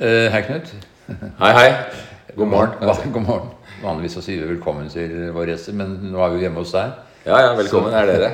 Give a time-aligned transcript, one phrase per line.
[0.00, 0.70] Eh, hei, Knut.
[1.36, 1.72] Hei, hei.
[2.32, 2.70] God morgen.
[3.12, 3.48] God morgen.
[3.82, 6.70] Vanligvis så sier vi velkommen til vår gjester, men nå er vi jo hjemme hos
[6.72, 6.94] deg.
[7.26, 8.30] Ja, ja, velkommen er dere.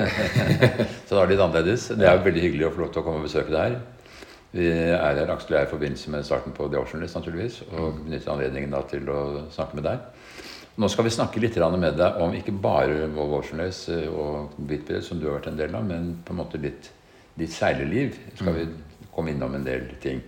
[1.08, 1.88] Så da er det litt annerledes.
[1.90, 3.74] Det er jo veldig hyggelig å få lov til å komme og besøke deg her.
[4.54, 7.56] Vi er her, Aksel og jeg, i forbindelse med starten på The Ocean List, naturligvis,
[7.72, 9.22] og benytter anledningen da til å
[9.56, 10.44] snakke med deg.
[10.78, 15.02] Nå skal vi snakke litt med deg om ikke bare Volvo Race eh, og Bitbred,
[15.02, 16.92] som du har vært en del av, men på en måte litt
[17.34, 18.14] ditt seilerliv.
[18.38, 18.68] Skal vi
[19.16, 20.22] komme innom en del ting.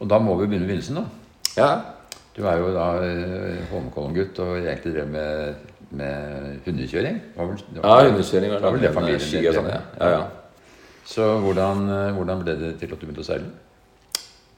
[0.00, 1.04] Og da må vi begynne med begynnelsen, da.
[1.56, 1.70] Ja,
[2.36, 5.54] Du er jo da eh, Holmenkollen-gutt og egentlig drev med,
[5.96, 7.20] med hundekjøring.
[7.36, 9.78] Var vel- var- ja hundekjøring var, var vel det familien ski og sånn, ja.
[10.00, 10.26] Ja, ja.
[11.08, 13.48] Så hvordan, eh, hvordan ble det til at du begynte å seile?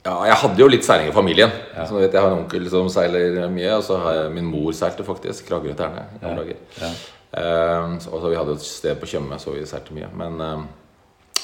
[0.09, 1.51] ja, jeg hadde jo litt seiling i familien.
[1.87, 4.73] Så vet, Jeg har en onkel som seiler mye, og så har jeg min mor
[4.73, 5.46] seilte faktisk.
[5.48, 6.07] Kragerø Terne.
[6.23, 6.34] Ja.
[6.80, 6.93] Ja.
[7.84, 10.09] Um, så, og så vi hadde et sted på Tjøme, så vi seilte mye.
[10.16, 10.68] Men um,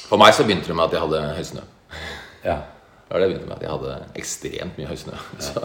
[0.08, 1.60] for meg så begynte det med at jeg hadde høysnø.
[2.44, 2.56] Ja.
[3.04, 5.18] Det var det jeg begynte med, at jeg hadde ekstremt mye høysnø.
[5.44, 5.62] Så,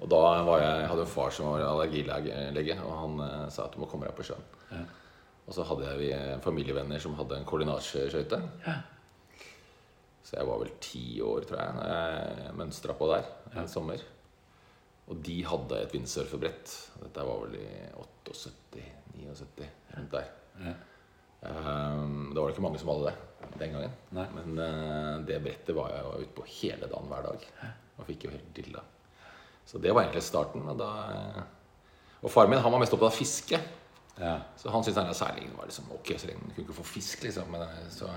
[0.00, 3.66] og da var jeg, jeg hadde en far som var allergilege, og han eh, sa
[3.66, 4.46] at du må komme deg på sjøen.
[5.44, 8.40] Og så hadde jeg vi, eh, familievenner som hadde en koordinatsskøyte.
[10.24, 13.26] Så jeg var vel ti år, tror jeg, når jeg mønstra på der
[13.60, 14.00] en sommer.
[15.12, 16.70] Og de hadde et vindsurfebrett.
[17.02, 17.66] Dette var vel i
[18.00, 20.30] 78-79, rundt der.
[21.44, 23.16] Um, det var det ikke mange som hadde det
[23.58, 23.94] den gangen.
[24.14, 24.26] Nei.
[24.34, 27.46] Men eh, det brettet var jeg ute på hele dagen hver dag.
[27.98, 28.82] Og fikk jo helt dilla.
[29.64, 30.66] Så det var egentlig starten.
[30.70, 33.60] Og, da, eh, og faren min han var mest opptatt av fiske.
[34.18, 34.36] ja.
[34.60, 37.26] Så han syntes denne seilingen var liksom ok, så lenge du kunne ikke få fisk,
[37.26, 37.50] liksom.
[37.54, 38.10] Men, eh, så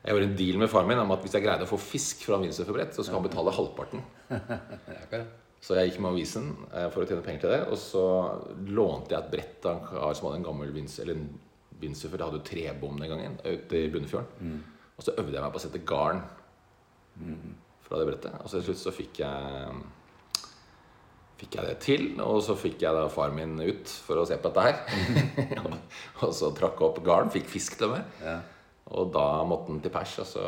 [0.00, 2.24] jeg gjorde en deal med faren min om at hvis jeg greide å få fisk
[2.28, 4.04] fra windsurferbrett, så skulle han betale halvparten.
[5.60, 7.58] Så jeg gikk med avisen for å tjene penger til det.
[7.68, 8.04] Og så
[8.72, 11.26] lånte jeg et brett av en kar som hadde en gammel vinds, eller en
[11.80, 12.20] windsurfer.
[12.20, 14.60] Det hadde jo trebom den gangen ute i Bunnefjorden.
[14.96, 16.22] Og så øvde jeg meg på å sette garn
[17.86, 18.36] fra det brettet.
[18.40, 19.80] Og så til slutt så fikk jeg
[21.40, 24.36] Fikk jeg det til, og så fikk jeg da far min ut for å se
[24.36, 25.46] på dette her.
[26.26, 28.10] og så trakk jeg opp garn, fikk fisk til meg.
[28.20, 28.34] Ja.
[28.98, 30.44] Og da måtte den til pers, og så,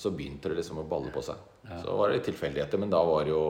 [0.00, 1.42] så begynte det liksom å balle på seg.
[1.82, 3.42] Så var det litt tilfeldigheter, men da var jo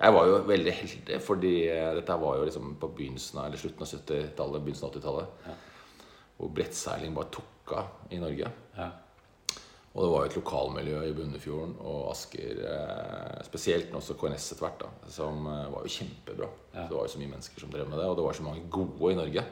[0.00, 3.60] Jeg var jo veldig heldig, fordi eh, dette var jo liksom på begynnelsen av, eller
[3.60, 5.66] slutten av 70-tallet, begynnelsen av 80-tallet.
[6.40, 8.50] Hvor brettseiling bare tok av i Norge.
[8.78, 8.88] Ja.
[9.90, 14.62] Og det var jo et lokalmiljø i Bunnefjorden og Asker, eh, spesielt også KNS etter
[14.62, 16.50] hvert, da, som eh, var jo kjempebra.
[16.70, 18.46] Så det var jo så mye mennesker som drev med det, og det var så
[18.46, 19.42] mange gode i Norge.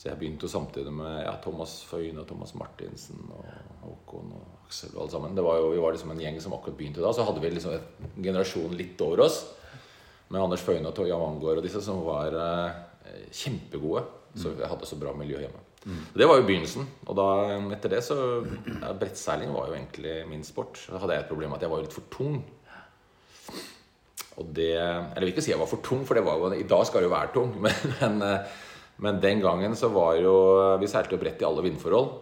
[0.00, 3.48] Så jeg begynte jo samtidig med ja, Thomas Føyne og Thomas Martinsen og
[3.82, 5.34] Håkon og Aksel og alle sammen.
[5.36, 7.10] Det var jo, vi var liksom en gjeng som akkurat begynte da.
[7.12, 9.42] Så hadde vi liksom en generasjon litt over oss.
[10.30, 12.80] Med Anders Føyne og Jan Mangård og disse som var eh,
[13.42, 14.06] kjempegode.
[14.38, 15.64] Så jeg hadde så bra miljø hjemme.
[16.14, 16.86] Det var jo begynnelsen.
[17.08, 17.26] Og da,
[17.74, 20.78] etter det så ja, Brettseiling var jo egentlig min sport.
[20.90, 22.40] Da hadde jeg et problem med at jeg var litt for tung.
[24.40, 26.84] Og det Eller jeg vil ikke si jeg var for tung, for jo, i dag
[26.86, 27.56] skal det jo være tung.
[27.64, 28.66] Men, men, eh,
[29.00, 30.34] men den gangen så var jo
[30.80, 32.14] Vi seilte jo bredt i alle vindforhold.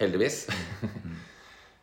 [0.00, 0.46] Heldigvis.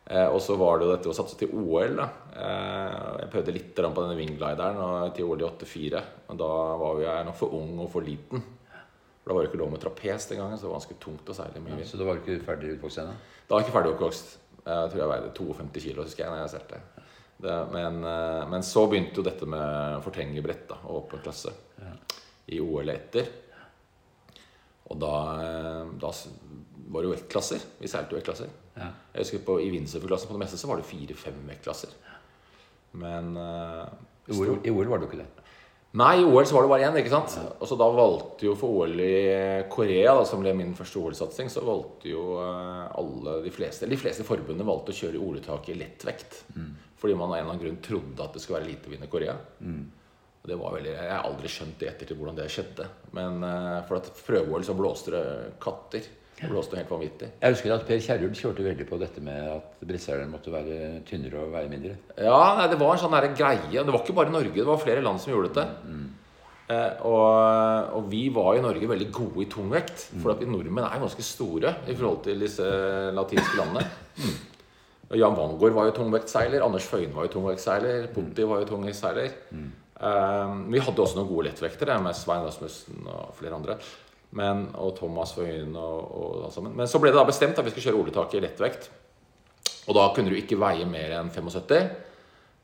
[0.08, 1.98] Eh, og så var det jo dette å satse til OL.
[1.98, 6.00] da eh, Jeg prøvde litt på denne wingglideren til OL i 84.
[6.30, 6.48] Men da
[6.80, 8.40] var jeg nok for ung og for liten.
[9.28, 11.28] For Da var det ikke lov med trapes den gangen, så det var ganske tungt
[11.28, 11.84] å seile mye vind.
[11.90, 13.12] Så du var ikke ferdig utvokst ennå?
[13.44, 14.30] Da var jeg ikke ferdig oppvokst.
[14.64, 16.80] Jeg tror jeg veide 52 kilo, husker jeg, når jeg seilte.
[17.40, 21.52] Det- Men, eh, men så begynte jo dette med fortengerbrett da, og åpen klasse
[22.48, 23.28] i OL etter.
[24.90, 25.12] Og da,
[25.44, 26.12] eh, da
[26.88, 27.60] var det jo vektklasser.
[27.80, 28.48] Vi seilte jo vektklasser.
[28.78, 28.88] Ja.
[29.12, 31.90] Jeg husker på, I windsurferklassen på det meste så var det fire-fem vektklasser.
[32.94, 33.86] Men uh,
[34.28, 35.37] I OL, var det jo ikke det?
[35.98, 36.96] Nei, i OL så var det bare én.
[37.00, 37.32] ikke sant?
[37.58, 39.14] Og så da valgte jo for OL i
[39.72, 43.98] Korea, da, som ble min første OL-satsing, så valgte jo eh, alle de fleste de
[43.98, 46.42] fleste forbundene valgte å kjøre OL-uttak i lettvekt.
[46.98, 49.10] Fordi man av en eller annen grunn trodde at det skulle være lite vind i
[49.10, 49.34] Korea.
[50.38, 52.86] Og det var veldig, Jeg har aldri skjønt i ettertid hvordan det skjedde.
[53.18, 55.24] Men eh, for at prøve-OL så blåste det
[55.62, 56.06] katter.
[56.38, 57.28] Det blåste helt vanvittig.
[57.42, 61.40] Jeg husker at Per Kjerul kjørte veldig på dette med at brettseileren måtte være tynnere
[61.42, 61.96] og veie mindre.
[62.14, 63.72] Ja, nei, det var en sånn der greie.
[63.74, 65.66] Det var ikke bare Norge, det var flere land som gjorde dette.
[66.68, 70.06] Eh, og, og vi var i Norge veldig gode i tungvekt.
[70.20, 72.70] For at vi nordmenn er ganske store i forhold til disse
[73.18, 73.86] latinske landene.
[75.08, 76.62] Og Jan Wangård var jo tungvektseiler.
[76.62, 78.10] Anders Føyen var jo tungvektseiler.
[78.14, 79.30] Putti var jo tungvektseiler.
[79.98, 83.80] Eh, vi hadde også noen gode lettvektere med Svein Rasmussen og flere andre.
[84.36, 86.74] Men, og Thomas Føyne og, og alt sammen.
[86.76, 88.90] Men så ble det da bestemt at vi skulle kjøre OL-tak i lettvekt.
[89.88, 91.88] Og da kunne du ikke veie mer enn 75.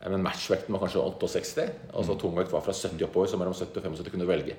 [0.04, 1.64] Men matchvekten var kanskje 68.
[1.94, 4.58] Altså tungvekt var fra 70 oppover, så mellom 70 og 75 kunne du velge.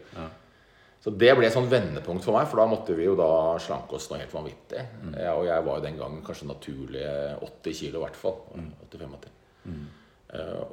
[1.05, 3.29] Så det ble et sånn vendepunkt for meg, for da måtte vi jo da
[3.61, 4.81] slanke oss noe helt vanvittig.
[5.13, 7.03] Ja, og jeg var jo den gangen kanskje naturlig
[7.45, 8.39] 80 kilo i hvert fall.
[8.89, 9.35] 85 80.
[9.69, 9.83] Eh,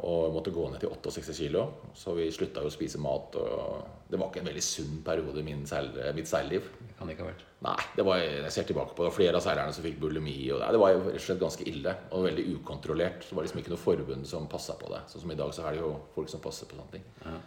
[0.02, 1.64] og måtte gå ned til 68 kilo.
[1.94, 3.36] Så vi slutta jo å spise mat.
[3.38, 6.68] Og det var ikke en veldig sunn periode i mitt seilliv.
[6.78, 7.46] Det kan det ikke ha vært.
[7.62, 9.14] Nei, det var, jeg ser tilbake på det.
[9.14, 10.36] Flere av seilerne som fikk bulimi.
[10.50, 13.26] Og det, det var jo rett og slett ganske ille og veldig ukontrollert.
[13.28, 15.04] Det var liksom ikke noe forbund som passa på det.
[15.12, 17.08] Sånn som i dag så er det jo folk som passer på sånne ting.
[17.22, 17.38] Ja.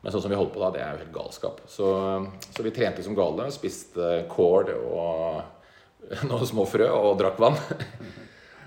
[0.00, 1.60] Men sånn som vi holdt på da, det er jo helt galskap.
[1.68, 1.86] Så,
[2.48, 3.50] så vi trente som gale.
[3.52, 5.42] Spiste kål og
[6.30, 7.60] noen små frø og drakk vann.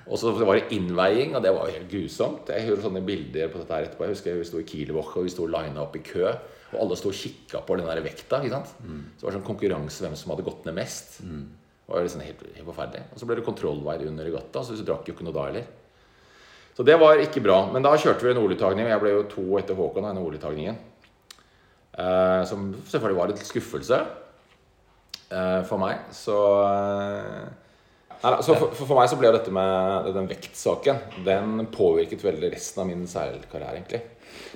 [0.04, 2.50] Og så var det innveiing, og det var helt grusomt.
[2.52, 4.08] Jeg hører sånne bilder på dette her etterpå.
[4.08, 6.26] Jeg husker vi sto i Kielwoch og vi sto lina opp i kø.
[6.74, 8.42] Og alle sto og kikka på den der vekta.
[8.42, 8.74] ikke sant?
[8.84, 9.04] Mm.
[9.14, 11.22] Så det var sånn konkurranse hvem som hadde gått ned mest.
[11.24, 11.46] Mm.
[11.84, 13.06] Det var liksom helt, helt forferdelig.
[13.14, 15.72] Og så ble det kontrollveier under regatta, så vi drakk jo ikke noe da heller.
[16.74, 17.60] Så det var ikke bra.
[17.72, 18.90] Men da kjørte vi en OL-uttagning.
[18.90, 20.80] Jeg ble jo to etter Håkon av denne OL-uttagningen.
[21.94, 24.00] Eh, som selvfølgelig var litt skuffelse
[25.30, 26.08] eh, for meg.
[26.16, 27.44] Så eh,
[28.24, 32.84] så for, for, meg så ble jo dette med den vektsaken Den påvirket veldig resten
[32.84, 34.00] av min seilkarriere, egentlig.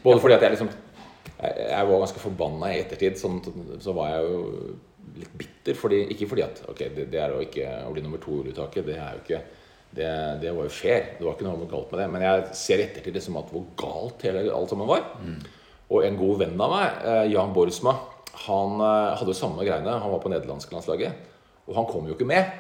[0.06, 0.69] Både fordi at jeg liksom
[1.38, 3.19] Jeg, var ganske forbanna i ettertid.
[3.19, 3.42] Sånn,
[3.84, 4.40] så var jeg jo
[5.19, 5.78] litt bitter.
[5.78, 8.54] Fordi, ikke fordi at Ok, det, det er å ikke å bli nummer to i
[8.54, 8.88] uttaket.
[8.88, 9.44] Det er jo ikke
[9.98, 10.10] det,
[10.42, 11.14] det, var jo fair.
[11.18, 12.10] Det var ikke noe galt med det.
[12.14, 15.04] Men jeg ser i ettertid liksom at hvor galt hele alt sammen var.
[15.19, 15.40] Mm.
[15.88, 17.94] Og en god venn av meg, eh, Jan Borsma,
[18.48, 20.00] han eh, hadde jo samme greiene.
[20.04, 21.28] Han var på nederlandske landslaget.
[21.68, 22.52] Og han kom jo ikke med.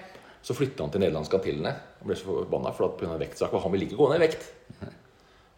[0.45, 1.73] Så flytta han til nederlandske Antillene.
[1.99, 3.17] Han ble så forbanna for at pga.
[3.19, 3.53] vektsak.
[3.53, 4.47] Og han ville ikke gå ned i vekt.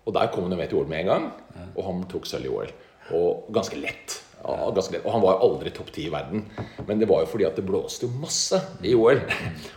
[0.08, 1.28] Og der kom han med til OL med en gang.
[1.76, 2.74] Og han tok sølv i OL.
[3.18, 4.16] Og ganske lett.
[4.40, 5.06] Ja, ganske lett.
[5.06, 6.46] Og han var jo aldri topp ti i verden.
[6.88, 9.22] Men det var jo fordi at det blåste jo masse i OL.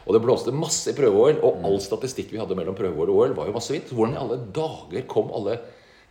[0.07, 1.43] Og det blåste masse i prøve-OL.
[1.43, 3.93] Og all statistikk vi hadde mellom prøve-OL og OL, var jo massevis.
[3.93, 5.59] Hvordan i alle dager kom alle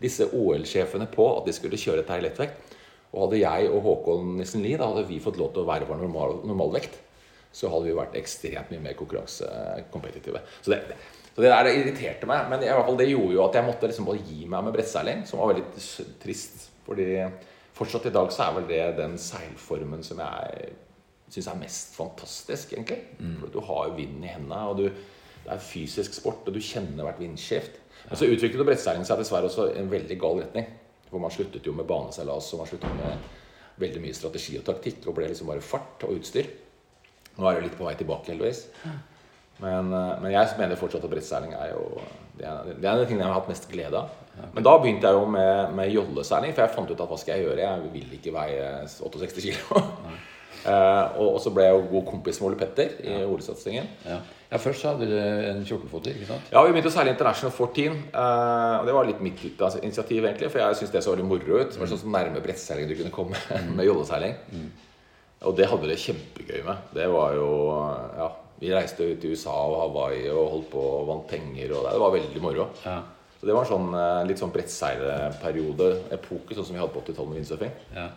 [0.01, 2.77] disse OL-sjefene på at de skulle kjøre dette i lettvekt?
[3.11, 5.87] Og hadde jeg og Håkon Nissen Lie da hadde vi fått lov til å være
[5.89, 6.95] vår normal, normalvekt,
[7.51, 10.43] så hadde vi vært ekstremt mye mer konkurransekompetitive.
[10.61, 10.81] Så det,
[11.35, 12.47] så det der irriterte meg.
[12.51, 14.75] Men i hvert fall det gjorde jo at jeg måtte liksom bare gi meg med
[14.75, 15.65] brettseiling, som var veldig
[16.23, 16.69] trist.
[16.85, 17.09] Fordi
[17.77, 20.71] fortsatt i dag så er vel det den seilformen som jeg
[21.31, 22.99] syns er mest fantastisk, egentlig.
[23.19, 23.37] Mm.
[23.39, 24.87] For du har jo vinden i hendene, og du,
[25.45, 27.79] det er fysisk sport, og du kjenner hvert vindskift.
[28.07, 30.67] Men så utviklet brettseiling seg dessverre også i en veldig gal retning.
[31.11, 33.29] For man sluttet jo med baneseilas, og man sluttet med
[33.81, 36.49] veldig mye strategi og taktikk, og ble liksom bare fart og utstyr.
[37.37, 38.65] Nå er det litt på vei tilbake, heldigvis.
[39.61, 41.85] Men, eh, men jeg mener fortsatt at brettseiling er jo
[42.37, 44.17] det er, det er en tingene jeg har hatt mest glede av.
[44.55, 47.37] Men da begynte jeg jo med, med jolleseiling, for jeg fant ut at hva skal
[47.37, 47.63] jeg gjøre?
[47.67, 49.81] Jeg vil ikke veie 68 kilo.
[50.61, 53.25] Uh, og, så ble jeg jo god kompis med Ole Petter i ja.
[53.27, 53.89] OL-satsingen.
[54.07, 54.19] Ja.
[54.51, 54.61] ja.
[54.61, 56.47] Først så hadde dere en 14-foter, ikke sant?
[56.53, 57.99] Ja, vi begynte å seile International 14.
[58.15, 61.59] Uh, og det var litt mitt initiativ, egentlig, for jeg syntes det så veldig moro
[61.59, 61.75] ut.
[61.75, 63.75] Det var sånn nærme brettseiling du kunne komme mm.
[63.77, 64.39] med jolleseiling.
[64.55, 64.71] Mm.
[65.47, 66.87] Og det hadde vi det kjempegøy med.
[66.93, 67.49] Det var jo
[68.17, 68.29] Ja,
[68.61, 71.73] vi reiste ut i USA og Hawaii og holdt på og vant penger.
[71.73, 72.67] Og det, det var veldig moro.
[72.85, 72.99] Ja.
[73.39, 77.01] Så det var en sånn, eh, litt sånn brettseilerperiode, epoke, sånn som vi hadde på
[77.01, 77.71] 80-tallet med windsurfing.
[77.95, 78.11] Ja.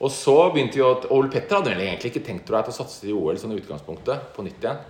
[0.00, 2.78] Og så begynte vi å Ole Petter hadde egentlig ikke tenkt tror jeg, til å
[2.78, 4.80] satse i OL sånn i utgangspunktet, på nytt igjen.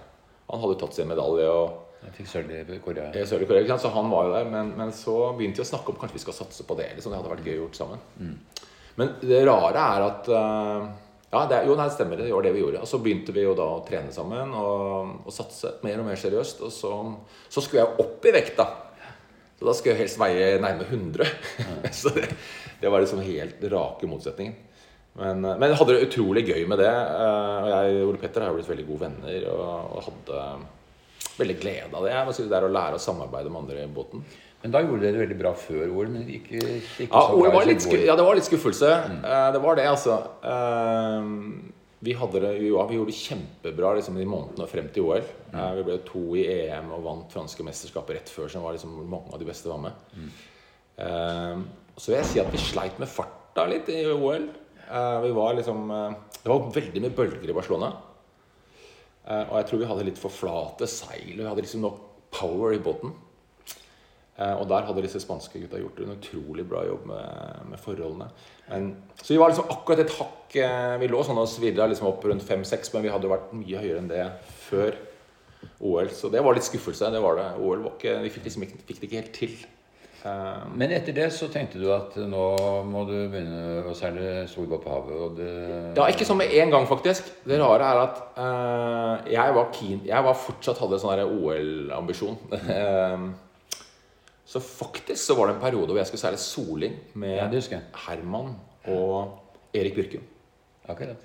[0.52, 3.10] Han hadde tatt seg en medalje og jeg fikk sølv i Korea.
[3.28, 4.46] Sølv i Korea så han var jo der.
[4.48, 6.88] Men, men, så begynte vi å snakke om kanskje vi skal satse på det.
[6.96, 7.12] Liksom.
[7.12, 8.00] Det hadde vært gøy gjort sammen.
[8.16, 8.68] Mm.
[9.02, 10.86] Men det rare er at uh,
[11.30, 12.18] ja, det, jo, nei, det stemmer.
[12.18, 12.80] Det var det vi gjorde.
[12.82, 16.18] Og så begynte vi jo da å trene sammen og, og satse mer og mer
[16.18, 16.64] seriøst.
[16.66, 16.90] Og så,
[17.46, 18.66] så skulle jeg opp i vekt, da.
[19.60, 21.30] Så da skulle jeg helst veie nærme 100.
[21.60, 21.76] Ja.
[22.00, 22.26] så det,
[22.80, 24.58] det, var liksom helt rake motsetningen.
[25.20, 26.90] Men, men jeg hadde det utrolig gøy med det.
[26.90, 30.44] Eh, og jeg og Ole Petter har blitt veldig gode venner og, og hadde
[31.38, 32.14] veldig glede av det.
[32.14, 34.26] Jeg var der Å lære å samarbeide med andre i båten.
[34.60, 36.08] Men da gjorde dere det veldig bra før OL.
[36.12, 36.60] Men ikke,
[37.00, 38.92] ikke ja, OL var litt, ja, det var litt skuffelse.
[39.08, 39.20] Mm.
[39.24, 40.16] Uh, det var det, altså.
[40.44, 45.24] Uh, vi, det, ja, vi, gjorde det kjempebra liksom, de månedene frem til OL.
[45.48, 45.54] Mm.
[45.56, 48.98] Uh, vi ble to i EM og vant franske mesterskapet rett før, som var liksom,
[49.08, 50.08] mange av de beste var med.
[50.16, 50.30] Mm.
[51.96, 54.42] så vil jeg si at vi sleit med farta litt i OL.
[55.24, 55.86] vi var liksom
[56.34, 57.88] Det var veldig mye bølger i Barcelona.
[59.24, 61.38] og jeg tror vi hadde litt for flate seil.
[61.38, 62.02] Vi hadde liksom nok
[62.36, 63.14] power i båten.
[64.40, 68.30] Eh, og der hadde disse spanske gutta gjort en utrolig bra jobb med, med forholdene.
[68.70, 72.08] Men, så vi var liksom akkurat et hakk eh, Vi lå sånn og svirra liksom
[72.08, 74.24] opp rundt 5-6, men vi hadde vært mye høyere enn det
[74.62, 74.96] før
[75.80, 76.08] OL.
[76.16, 77.10] Så det var litt skuffelse.
[77.12, 77.50] det var det.
[77.60, 79.60] OL var ikke, Vi fikk, liksom fikk det ikke helt til.
[80.20, 82.42] Uh, men etter det så tenkte du at nå
[82.84, 85.20] må du begynne å seile storbåt på havet?
[85.20, 85.52] Og det...
[85.96, 87.28] Ja, ikke sånn med en gang, faktisk.
[87.44, 92.40] Det rare er at uh, jeg var keen Jeg var fortsatt hadde sånn OL-ambisjon.
[94.50, 98.56] Så faktisk så var det en periode hvor jeg skulle seile soling med ja, Herman
[98.90, 100.24] og Erik Byrkum.
[100.90, 101.22] Akkurat.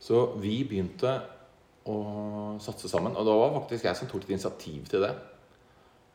[0.00, 1.12] Så vi begynte
[1.84, 1.98] å
[2.64, 3.12] satse sammen.
[3.16, 5.12] Og det var faktisk jeg som tok et initiativ til det.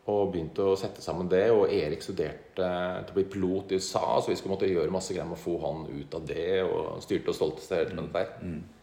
[0.10, 1.46] Og begynte å sette sammen det.
[1.53, 5.13] Og Erik studerte til å bli pilot i USA, så vi skulle måtte gjøre masse
[5.13, 6.63] greier med å få han ut av det.
[6.65, 8.34] Og styrte og stolte seg helt med det der.
[8.41, 8.79] Eh, og,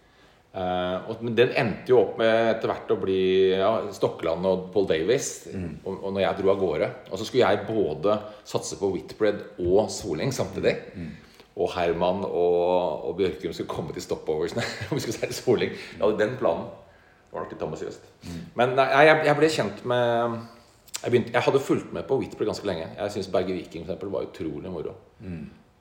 [0.56, 3.20] men den endte jo opp med etter hvert å bli
[3.52, 5.28] ja, Stokkeland og Paul Davis.
[5.52, 6.88] Og, og når jeg dro av gårde.
[7.10, 8.16] Og så skulle jeg både
[8.48, 10.78] satse på Whitbread og Soling samtidig.
[11.56, 14.64] Og Herman og, og Bjørkum skulle komme til stopoversene.
[14.94, 15.76] Vi skulle seile Soling.
[15.76, 16.72] Jeg hadde den planen.
[17.26, 18.10] Det var nok litt ambisiøst.
[18.56, 20.36] Men nei, jeg, jeg ble kjent med
[21.02, 22.88] jeg, begynte, jeg hadde fulgt med på Whitbread ganske lenge.
[22.96, 24.96] Jeg syns Berge Viking for eksempel, var utrolig moro.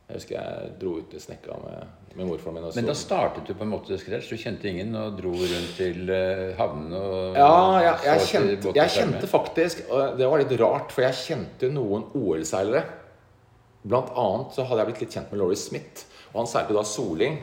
[0.05, 2.65] Jeg husker jeg dro ut i snekka med, med morfaren min.
[2.67, 4.29] og Men da startet du på en måte scratch?
[4.29, 8.93] Du kjente ingen og dro rundt til eh, havnene og Ja, jeg, jeg, kjente, jeg
[8.99, 12.85] kjente faktisk og Det var litt rart, for jeg kjente noen OL-seilere.
[13.85, 16.05] Blant annet så hadde jeg blitt litt kjent med Laurie Smith.
[16.33, 17.41] Og han seilte da Soling.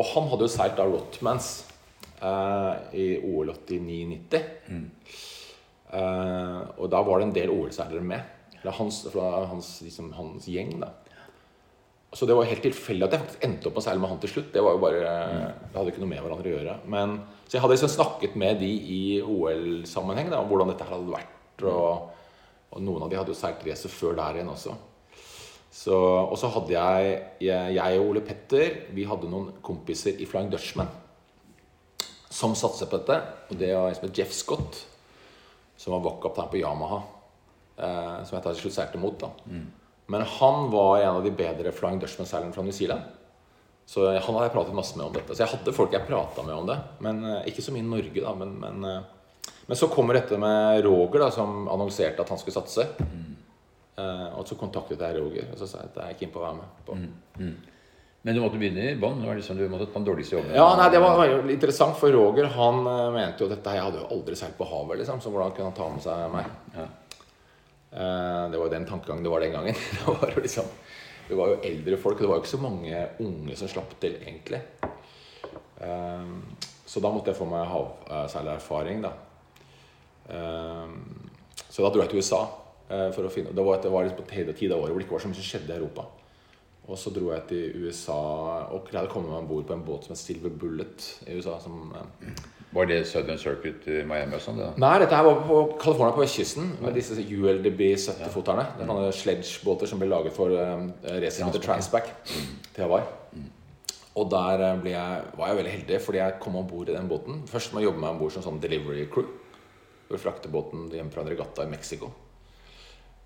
[0.00, 1.52] Og han hadde jo seilt da Rotmans
[2.24, 4.42] eh, i OL 89-90.
[5.92, 8.32] Eh, og da var det en del OL-seilere med.
[8.62, 10.94] Eller hans, hans, liksom, hans gjeng, da.
[12.16, 14.20] Så det var helt tilfeldig at jeg faktisk endte opp med å seile med han
[14.22, 14.52] til slutt.
[14.54, 15.00] Det var jo bare,
[15.60, 16.76] det hadde ikke noe med hverandre å gjøre.
[16.88, 21.12] Men, så jeg hadde liksom snakket med de i OL-sammenheng om hvordan dette her hadde
[21.12, 21.64] vært.
[21.68, 22.30] Og,
[22.72, 24.78] og noen av de hadde jo seilt racet før der igjen også.
[25.76, 30.28] Så, og så hadde jeg, jeg jeg og Ole Petter Vi hadde noen kompiser i
[30.28, 30.88] Flying Dutchman
[32.32, 33.20] som satset på dette.
[33.50, 34.80] Og det var en som het Jeff Scott,
[35.76, 37.02] som var vakkaptein på Yamaha.
[37.76, 39.20] Eh, som jeg til slutt seilte mot.
[39.20, 39.28] da
[40.06, 43.02] Men han var en av de bedre Flying Dutchman-seilerne fra New Zealand.
[43.86, 45.34] Så han hadde jeg pratet masse med om dette.
[45.34, 46.76] Så jeg hadde folk jeg prata med om det.
[47.06, 48.34] Men eh, Ikke så mye i Norge, da.
[48.34, 52.56] Men, men, eh, men så kommer dette med Roger, da, som annonserte at han skulle
[52.58, 52.88] satse.
[53.96, 56.42] Eh, og så kontaktet jeg Roger og så sa jeg at jeg er keen på
[56.42, 56.74] å være med.
[56.86, 56.98] på
[58.26, 59.22] Men du måtte begynne i bånn?
[59.22, 60.54] Liksom, du måtte ta den dårligste jobben?
[60.58, 62.82] Ja, nei, Det var interessant, for Roger han
[63.14, 65.78] mente jo dette Jeg hadde jo aldri seilt på havet, liksom, så hvordan kunne han
[65.78, 66.50] ta med seg meg?
[66.74, 66.88] Ja.
[67.96, 69.74] Eh, Det var jo den tankegangen det var den gangen.
[69.96, 70.64] Det var jo liksom
[71.28, 73.96] det var jo eldre folk, og det var jo ikke så mange unge som slapp
[74.00, 74.60] til, egentlig.
[75.80, 76.28] Eh,
[76.86, 79.10] Så da måtte jeg få meg havseilererfaring, da.
[80.30, 80.92] Eh,
[81.68, 82.44] Så da dro jeg til USA.
[82.86, 85.16] For å finne, det var, det var liksom på tid av året hvor det ikke
[85.16, 86.04] var så mye som skjedde i Europa.
[86.86, 88.14] Og så dro jeg til USA
[88.70, 91.34] og greide å komme meg om bord på en båt som het Silver Bullet i
[91.34, 91.56] USA.
[91.58, 91.90] Som,
[92.76, 94.58] Var det Southern Circuit i Miami og sånn?
[94.60, 94.70] da?
[94.76, 98.66] Nei, dette her var på California, på vestkysten, med disse ULDB 70-foterne.
[98.76, 103.06] Det er sånne sledgebåter som ble laget for uh, racer som heter Transpac til Hawaii.
[104.16, 107.08] Og der eh, jeg, var jeg veldig heldig, fordi jeg kom om bord i den
[107.08, 107.42] båten.
[107.48, 109.28] Først må jeg jobbe meg om bord som sånn delivery crew.
[110.06, 112.10] Å frakte båten hjem fra en regatta i Mexico.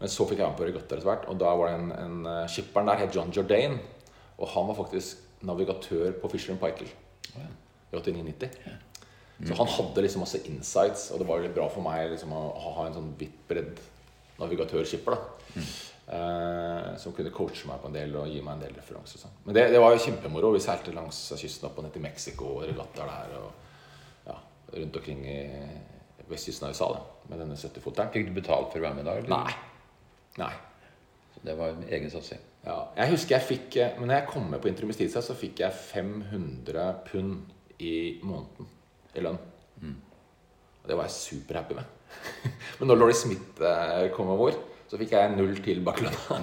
[0.01, 1.91] Men så fikk jeg være med på regatta etter hvert, og da var det en,
[1.95, 3.79] en eh, skipperen der het John Jordan.
[4.41, 8.90] Og han var faktisk navigatør på Fisher Paykel i 89-90.
[9.47, 12.75] Så han hadde liksom masse insights, og det var litt bra for meg liksom, å
[12.77, 13.79] ha en sånn vidt bredd
[14.41, 15.17] navigatørskipper.
[15.17, 15.63] da
[16.17, 19.23] eh, Som kunne coache meg på en del og gi meg en del referanser.
[19.23, 19.39] sånn.
[19.47, 20.53] Men det, det var jo kjempemoro.
[20.57, 23.39] Vi seilte langs kysten opp og ned til Mexico og regattaer der.
[23.41, 24.37] Og ja,
[24.77, 25.39] rundt omkring i
[26.31, 28.13] vestkysten av USA da, med denne 70-foteren.
[28.15, 29.17] Fikk du betalt for å være med da?
[29.31, 29.55] Nei.
[30.41, 30.53] Nei.
[31.35, 32.45] Så Det var en egen satsing.
[32.61, 35.63] Ja, jeg husker jeg fikk eh, Men når jeg kom med på Intermistitsa, så fikk
[35.63, 38.69] jeg 500 pund i måneden
[39.17, 39.39] i lønn.
[40.81, 41.85] Og det var jeg superhappy med.
[42.81, 44.57] Men når Laurie Smith eh, kom over,
[44.91, 46.41] så fikk jeg null til bak lønna.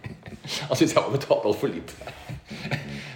[0.68, 1.96] Han syntes jeg var betalt altfor lite.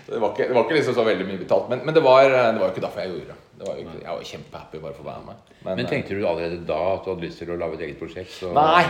[0.02, 1.68] Så det var, ikke, det var ikke liksom så veldig mye betalt.
[1.70, 3.36] Men, men det, var, det var jo ikke derfor jeg gjorde det.
[3.58, 5.52] det var ikke, jeg var kjempehappy bare for å være med.
[5.62, 8.02] Men men, tenkte du allerede da at du hadde lyst til å lage et eget
[8.02, 8.34] prosjekt?
[8.34, 8.82] Så Nei,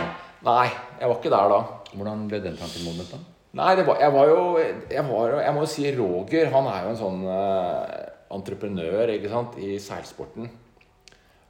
[0.43, 0.65] nei,
[0.99, 1.61] jeg var ikke der da.
[1.93, 3.21] Hvordan ble den tanken modnet da?
[3.61, 6.79] Nei, det var, jeg var jo jeg, var, jeg må jo si Roger Han er
[6.81, 10.49] jo en sånn eh, entreprenør ikke sant, i seilsporten.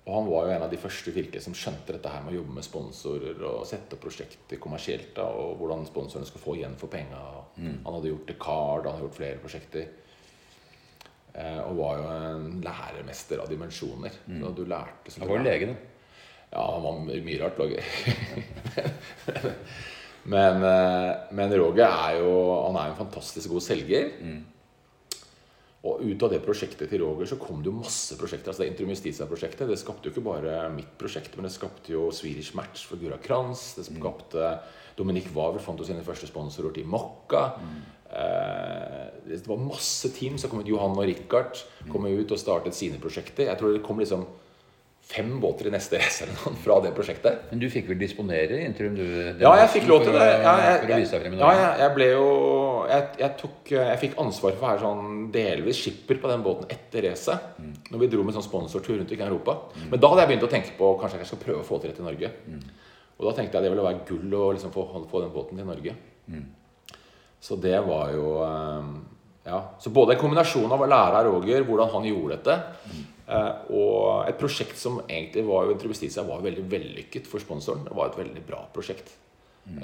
[0.03, 2.41] Og han var jo en av de første virke som skjønte dette her med å
[2.41, 5.13] jobbe med sponsorer og sette opp prosjekter kommersielt.
[5.15, 7.21] Da, og hvordan sponsorene skulle få igjen for penga.
[7.55, 9.85] Han hadde gjort det Card, han hadde gjort flere prosjekter.
[11.33, 14.11] Eh, og var jo en læremester av dimensjoner.
[14.27, 15.75] Så du lærte Han var jo lege, da.
[16.51, 17.83] ja, han var my- mye rart lager.
[20.35, 22.33] men, eh, men Roger er jo
[22.67, 24.11] Han er jo en fantastisk god selger.
[25.83, 28.53] Og ut av det prosjektet til Roger så kom det jo masse prosjekter.
[28.53, 32.05] altså Det Intrum Justitia-prosjektet det skapte jo ikke bare mitt prosjekt, men det skapte jo
[32.15, 33.73] Swedish Match for Gura Kranz.
[33.75, 34.53] Det skapte
[34.95, 37.43] Dominic Waver fant jo sine første sponsorer til Mokka.
[37.59, 37.81] Mm.
[39.27, 40.69] det var masse team som kom ut.
[40.69, 41.59] Johan og Richard
[41.91, 43.49] kom ut og startet sine prosjekter.
[43.49, 44.23] Jeg tror det kom liksom
[45.03, 46.25] fem båter i neste race
[46.63, 47.48] fra det prosjektet.
[47.51, 49.03] Men du fikk vel disponere inntil du
[49.41, 50.27] Ja, jeg fikk lov til det.
[50.45, 52.29] Ja, jeg, i ja, jeg, jeg ble jo
[52.88, 56.72] jeg, jeg, tok, jeg fikk ansvar for å være sånn delvis skipper på den båten
[56.74, 57.51] etter racet.
[57.91, 59.57] Når vi dro med sånn sponsortur rundt i Europa.
[59.89, 61.91] Men da hadde jeg begynt å tenke på kanskje jeg skal prøve å få til
[61.93, 62.33] dette i Norge.
[63.19, 65.67] Og da tenkte jeg det ville være gull å liksom få, få den båten til
[65.69, 65.95] Norge.
[67.43, 68.93] Så det var jo eh,
[69.43, 69.57] Ja.
[69.83, 72.53] Så både en kombinasjon av å lære av Roger hvordan han gjorde dette,
[73.73, 77.85] og et prosjekt som egentlig var jo Intrubistitia var veldig vellykket for sponsoren.
[77.87, 79.13] Det var et veldig bra prosjekt.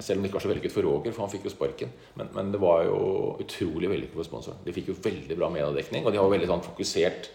[0.04, 1.92] Selv om det ikke var så vellykket for Roger, for han fikk jo sparken.
[2.20, 2.98] Men, men det var jo
[3.40, 4.60] utrolig vellykket for sponsoren.
[4.66, 7.30] De fikk jo veldig bra mediedekning, og de var veldig sånn fokusert.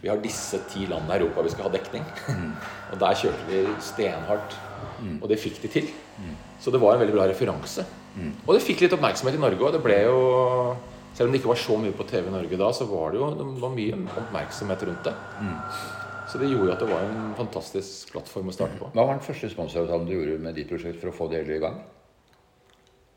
[0.00, 2.06] Vi har disse ti landene i Europa vi skal ha dekning.
[2.94, 4.56] og der kjørte de stenhardt.
[5.18, 5.90] Og det fikk de til.
[6.60, 7.84] Så det var en veldig bra referanse.
[8.46, 9.76] Og det fikk litt oppmerksomhet i Norge òg.
[9.76, 10.16] Det ble jo
[11.20, 13.18] Selv om det ikke var så mye på TV i Norge da, så var det
[13.20, 15.12] jo det var mye oppmerksomhet rundt det.
[16.32, 18.88] Så det gjorde jo at det var en fantastisk plattform å starte på.
[18.94, 21.58] Hva var den første sponsoravtalen du gjorde med ditt prosjekt for å få det hele
[21.58, 21.76] i gang?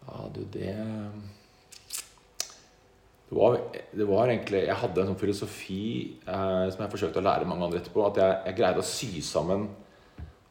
[0.10, 0.74] Ja, du, det
[3.30, 3.56] det var,
[3.96, 5.86] det var egentlig Jeg hadde en sånn filosofi
[6.28, 8.04] eh, som jeg forsøkte å lære mange andre etterpå.
[8.10, 9.70] At jeg, jeg greide å sy sammen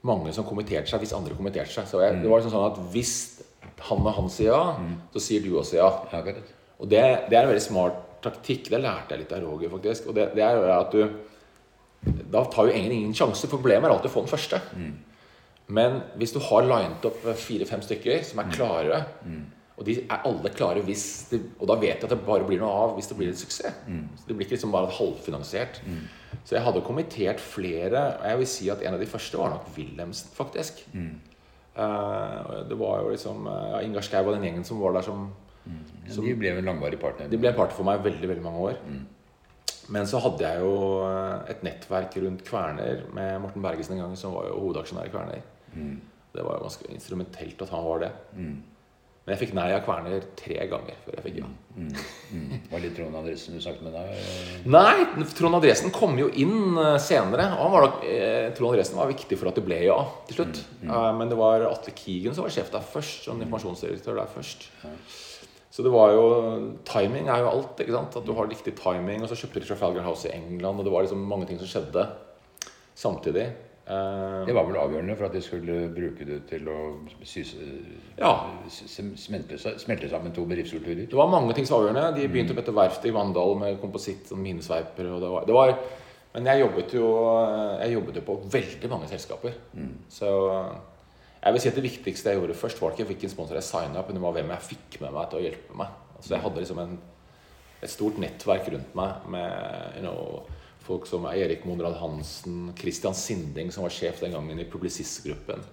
[0.08, 1.84] mange som kommenterte seg, hvis andre kommenterte seg.
[1.92, 3.14] Så jeg, det var liksom sånn at hvis
[3.92, 4.64] han og han sier ja,
[5.12, 5.92] så sier du også ja.
[6.16, 6.40] Ja.
[6.82, 8.68] Og det, det er en veldig smart taktikk.
[8.70, 10.10] Det lærte jeg litt av Roger, faktisk.
[10.10, 11.06] Og det, det er at du
[12.34, 13.46] Da tar jo ingen ingen sjanse.
[13.50, 14.58] Problemet er alltid å få den første.
[15.72, 18.98] Men hvis du har linet opp fire-fem stykker som er klare,
[19.78, 22.58] og de er alle klare hvis det, Og da vet jeg at det bare blir
[22.60, 23.78] noe av hvis det blir en suksess.
[24.18, 25.80] Så Det blir ikke liksom bare halvfinansiert.
[26.44, 29.50] Så jeg hadde kommentert flere, og jeg vil si at en av de første var
[29.54, 30.82] nok Wilhelmsen, faktisk.
[31.76, 35.06] Eh, det var jo liksom eh, ja, Ingar Skau og den gjengen som var der
[35.06, 35.30] som
[35.66, 37.28] Ja, de ble en langvarig partner.
[37.30, 38.80] de ble partner for meg veldig veldig mange år.
[39.92, 40.74] Men så hadde jeg jo
[41.06, 45.12] eh, et nettverk rundt Kverner med Morten Bergesen en gang, som var jo hovedaksjonær i
[45.14, 45.42] Kverner.
[46.32, 48.12] Det var jo ganske instrumentelt at han var det.
[49.22, 51.48] Men jeg fikk nei av Kverner tre ganger før jeg fikk ja.
[51.78, 51.90] Mm.
[52.72, 54.00] Var det Trond Andresen du snakket med da?
[54.66, 57.46] Nei, Trond Andresen kom jo inn eh, senere.
[57.54, 60.40] Og han var da, eh, Trond Andresen var viktig for at det ble ja til
[60.40, 60.62] slutt.
[60.82, 63.28] Eh, men det var Atle Kigen som var sjef der først.
[63.28, 64.66] Som informasjonsdirektør der først.
[65.72, 66.24] Så det var jo
[66.84, 67.78] Timing er jo alt.
[67.80, 68.16] ikke sant?
[68.20, 69.22] At du har riktig timing.
[69.24, 71.70] Og så kjøpte de Trafalgar House i England, og det var liksom mange ting som
[71.70, 72.06] skjedde
[72.94, 73.46] samtidig.
[73.88, 76.76] Eh, Det var vel avgjørende for at de skulle bruke det til å
[78.18, 78.34] Ja.
[78.68, 81.08] smelte, sammen to bedriftskulturer.
[81.08, 82.20] Det var mange ting som var avgjørende.
[82.20, 85.08] De begynte opp etter verftet i Vandal med kompositt og minesveiper.
[85.14, 85.78] Og det var, det var,
[86.34, 87.08] men jeg jobbet, jo,
[87.80, 89.52] jeg jobbet jo på veldig mange selskaper.
[90.08, 90.76] Så
[91.42, 93.98] jeg vil si at det viktigste jeg gjorde først, var ikke hvilken sponsor jeg signa
[93.98, 95.96] opp, men det var hvem jeg fikk med meg til å hjelpe meg.
[96.14, 96.96] Altså jeg hadde liksom en,
[97.82, 100.44] et stort nettverk rundt meg med you know,
[100.86, 105.66] folk som Erik Monrad Hansen, Christian Sinding, som var sjef den gangen i Publisistgruppen.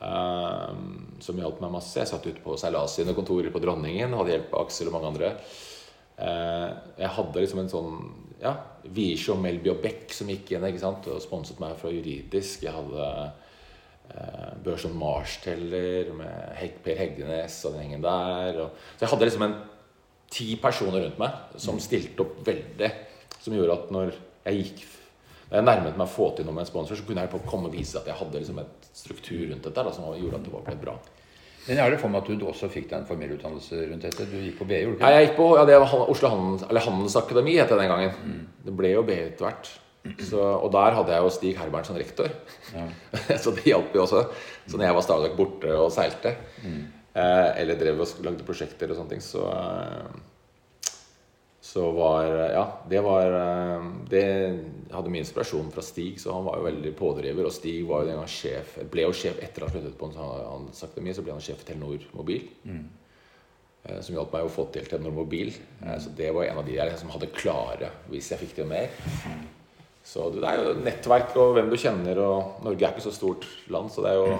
[0.00, 1.98] Um, som hjalp meg masse.
[2.00, 4.16] Jeg satt ute på Seilas sine kontorer på Dronningen.
[4.16, 5.34] Hadde hjelp av Aksel og mange andre.
[6.20, 8.00] Uh, jeg hadde liksom en sånn
[8.40, 8.54] ja,
[8.96, 11.08] Viesjå, Melby og Beck som gikk inn ikke sant?
[11.08, 12.64] og sponset meg fra juridisk.
[12.64, 13.06] Jeg hadde
[14.64, 18.58] Børson Marsteller med Per Heggenes og den gjengen der.
[18.66, 19.58] Og, så jeg hadde liksom en
[20.30, 22.90] ti personer rundt meg som stilte opp veldig.
[23.40, 24.12] Som gjorde at når
[24.46, 24.82] jeg gikk
[25.50, 27.40] når jeg nærmet meg å få til noe med en sponsor, så kunne jeg på
[27.50, 30.44] komme og vise at jeg hadde liksom et struktur rundt dette da, som gjorde at
[30.46, 30.92] det ble bra.
[31.64, 34.04] Men jeg har det for meg at du også fikk deg en formell utdannelse rundt
[34.06, 34.26] dette.
[34.30, 35.16] Du gikk på BI, gjorde du Ja, ikke?
[35.18, 38.38] jeg gikk på ja, det var Oslo Handels, eller Handelsakademi het det den gangen.
[38.62, 39.72] Det ble jo BI etter hvert.
[40.00, 42.32] Så, og der hadde jeg jo Stig Herbern som rektor.
[43.42, 44.24] så det hjalp jo også.
[44.64, 46.34] Så når jeg var stadig borte og seilte,
[46.64, 50.20] eh, eller drev og lagde prosjekter og sånne ting, så eh,
[51.70, 54.24] så var Ja, det var eh, Det
[54.90, 57.46] hadde mye inspirasjon fra Stig, så han var jo veldig pådriver.
[57.46, 61.14] Og Stig var jo den gang sjef Ble jo sjef etter han sluttet på Handelsakademi,
[61.14, 62.48] så ble han sjef i Telenor Mobil.
[63.84, 65.52] Eh, Som hjalp meg å få til Telenor Mobil.
[65.78, 65.94] Mm.
[66.02, 69.00] Så det var en av de der som hadde klare hvis jeg fikk det mer.
[70.10, 73.44] Så det er jo nettverk og hvem du kjenner, og Norge er ikke så stort
[73.70, 74.30] land, så det er jo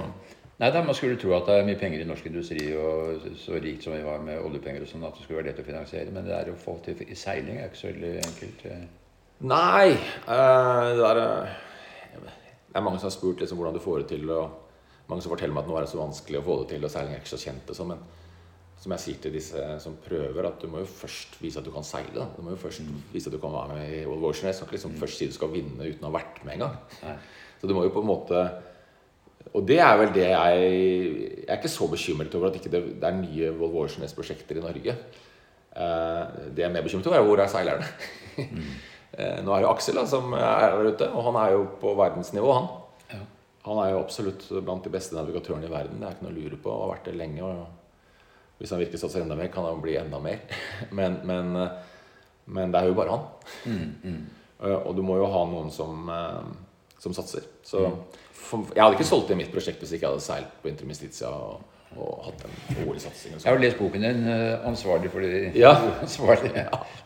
[0.60, 3.56] Nei, da, Man skulle tro at det er mye penger i norsk industri, og så
[3.64, 6.12] rikt som vi var med oljepenger, og sånn, at det skulle være lett å finansiere.
[6.12, 8.66] Men det er å få til i seiling er ikke så veldig enkelt.
[8.68, 8.82] eh.
[9.48, 9.86] Nei!
[9.94, 11.54] eh, det er eh,
[12.20, 14.28] Det er mange som har spurt liksom, hvordan du får det til.
[14.36, 16.84] Og mange som forteller meg at nå er det så vanskelig å få det til,
[16.84, 17.72] og seiling er ikke så kjent.
[17.72, 18.04] Og sånn, men
[18.80, 21.72] som jeg sier til disse som prøver, at du må jo først vise at du
[21.74, 22.14] kan seile.
[22.16, 22.26] Da.
[22.32, 22.80] Du må jo først
[23.12, 24.56] vise at du kan være med i World Ocean Race.
[24.56, 26.78] Du kan ikke liksom først si du skal vinne uten å ha vært med engang.
[27.60, 28.44] Så du må jo på en måte
[29.52, 32.80] Og det er vel det jeg Jeg er ikke så bekymret over at ikke det,
[32.94, 34.94] ikke er nye World Ocean Race-prosjekter i Norge.
[35.76, 37.90] Eh, det jeg er mer bekymret over, er hvor er seilerne?
[38.38, 38.70] Mm.
[39.44, 42.52] Nå er jo Aksel da, som er der ute, og han er jo på verdensnivå,
[42.56, 42.68] han.
[43.10, 43.20] Ja.
[43.66, 45.98] Han er jo absolutt blant de beste navigatørene i verden.
[46.00, 46.72] Det er ikke noe å lure på.
[46.72, 47.42] Han har vært det lenge.
[47.44, 47.79] og
[48.60, 50.38] Hvis han virkelig satser enda mer, kan han bli enda mer.
[50.98, 51.68] Men, men, eh,
[52.46, 53.24] men det er jo bare han.
[54.62, 56.42] Eh, Og du må jo ha noen som, eh,
[57.00, 57.46] som satser.
[57.64, 57.86] Så
[58.36, 60.68] for, jeg hadde ikke solgt det i mitt prosjekt hvis jeg ikke hadde seilt på
[60.68, 61.62] Intermistitia og,
[61.96, 63.32] og hatt en årlig satsing.
[63.38, 64.20] Jeg har jo lest boken din,
[64.66, 65.72] 'Ansvarlig for de Ja.
[66.04, 66.52] ansvarlige'.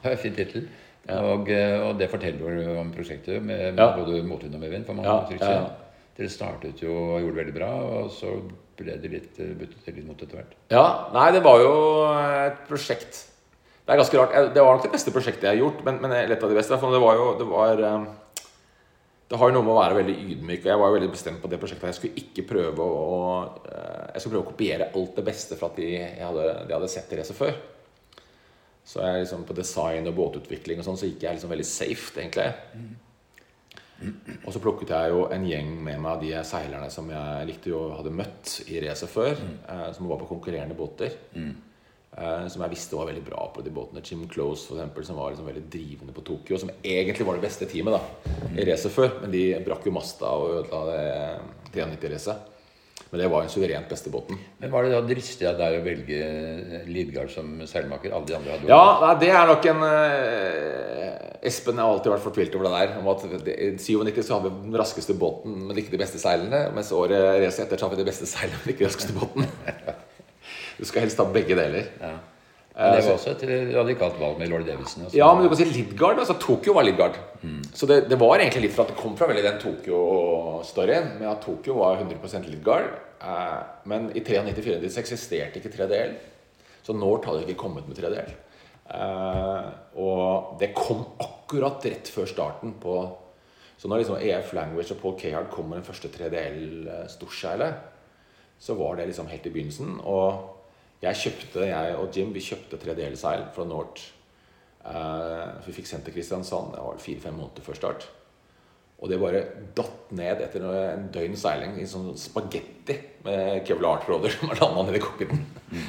[0.02, 0.68] Det er en fin tittel.
[1.08, 3.94] Og, eh, og det forteller jo om prosjektet med Ja.
[3.96, 4.86] både motvind og medvind.
[4.86, 5.66] for man Ja,
[6.14, 8.30] Dere startet jo og gjorde det veldig bra, og så
[8.78, 10.52] ble det litt eh, byttet til litt mot etter hvert.
[10.70, 11.72] Ja, nei, det var jo
[12.14, 13.24] et prosjekt
[13.84, 14.36] Det er ganske rart.
[14.54, 16.78] Det var nok det beste prosjektet jeg har gjort, men, men lett av de beste.
[16.80, 18.06] For det var jo Det var eh,
[19.28, 20.62] Det har jo noe med å være veldig ydmyk.
[20.62, 21.90] og Jeg var jo veldig bestemt på det prosjektet.
[21.90, 23.20] Jeg skulle ikke prøve å
[23.66, 26.78] eh, Jeg skulle prøve å kopiere alt det beste fra at de, jeg hadde, de
[26.78, 27.56] hadde sett i racet før.
[28.84, 32.10] Så jeg liksom på design og båtutvikling og sånn, så gikk jeg liksom veldig safe,
[32.20, 32.50] egentlig.
[34.44, 37.70] Og så plukket jeg jo en gjeng med meg av de seilerne som jeg likte
[37.70, 39.38] jo hadde møtt i racet før.
[39.38, 41.14] Eh, som var på konkurrerende båter.
[42.14, 44.02] Eh, som jeg visste var veldig bra på de båtene.
[44.04, 46.58] Jim Close, for eksempel, som var liksom veldig drivende på Tokyo.
[46.60, 49.20] Som egentlig var det beste teamet da i racet før.
[49.22, 50.98] Men de brakk jo masta og ødela
[51.72, 52.50] det 93-racet.
[53.10, 54.38] Men det var den suverent beste båten.
[54.58, 56.20] Men var det da dristig av deg å velge
[56.90, 58.10] Lidgard som seilmaker?
[58.16, 62.24] Alle de andre hadde jo Ja, det er nok en eh, Espen har alltid vært
[62.24, 62.94] fortvilt over det der.
[62.98, 66.64] Om at I 97 så hadde vi den raskeste båten, men ikke de beste seilene.
[66.74, 69.50] Mens året racet etter så hadde vi de beste seilene, men ikke den raskeste båten.
[70.74, 71.84] Du skal helst ha begge deler.
[72.02, 72.16] Ja.
[72.74, 73.42] Men det var også et
[73.76, 75.04] radikalt valg med Lord Davidson.
[75.04, 75.16] altså.
[75.16, 76.18] Ja, men du kan si Lidgard.
[76.18, 77.18] altså Tokyo var Lidgard.
[77.72, 81.12] Så det, det var egentlig litt for at det kom fra veldig den Tokyo-storyen.
[81.20, 82.88] Med at Tokyo var 100% Lidgard.
[83.22, 86.16] Eh, men i 93-94 eksisterte ikke 3DL.
[86.82, 88.32] Så North hadde ikke kommet med 3DL.
[88.90, 89.68] Eh,
[90.02, 92.96] og det kom akkurat rett før starten på
[93.78, 97.74] Så når liksom EF Language og Paul Cahard kom med den første 3DL-storseilet,
[98.58, 99.98] så var det liksom helt i begynnelsen.
[100.00, 100.53] Og
[101.02, 104.10] jeg kjøpte, jeg og Jim vi kjøpte 3DL-seil fra North.
[104.84, 106.74] Uh, vi fikk sendt til Kristiansand.
[106.74, 108.06] Det var fire-fem måneder før start.
[109.02, 109.42] Og det bare
[109.76, 115.02] datt ned etter en døgn seiling i sånn spagetti med kevlartråder som var landa nedi
[115.02, 115.42] kokken.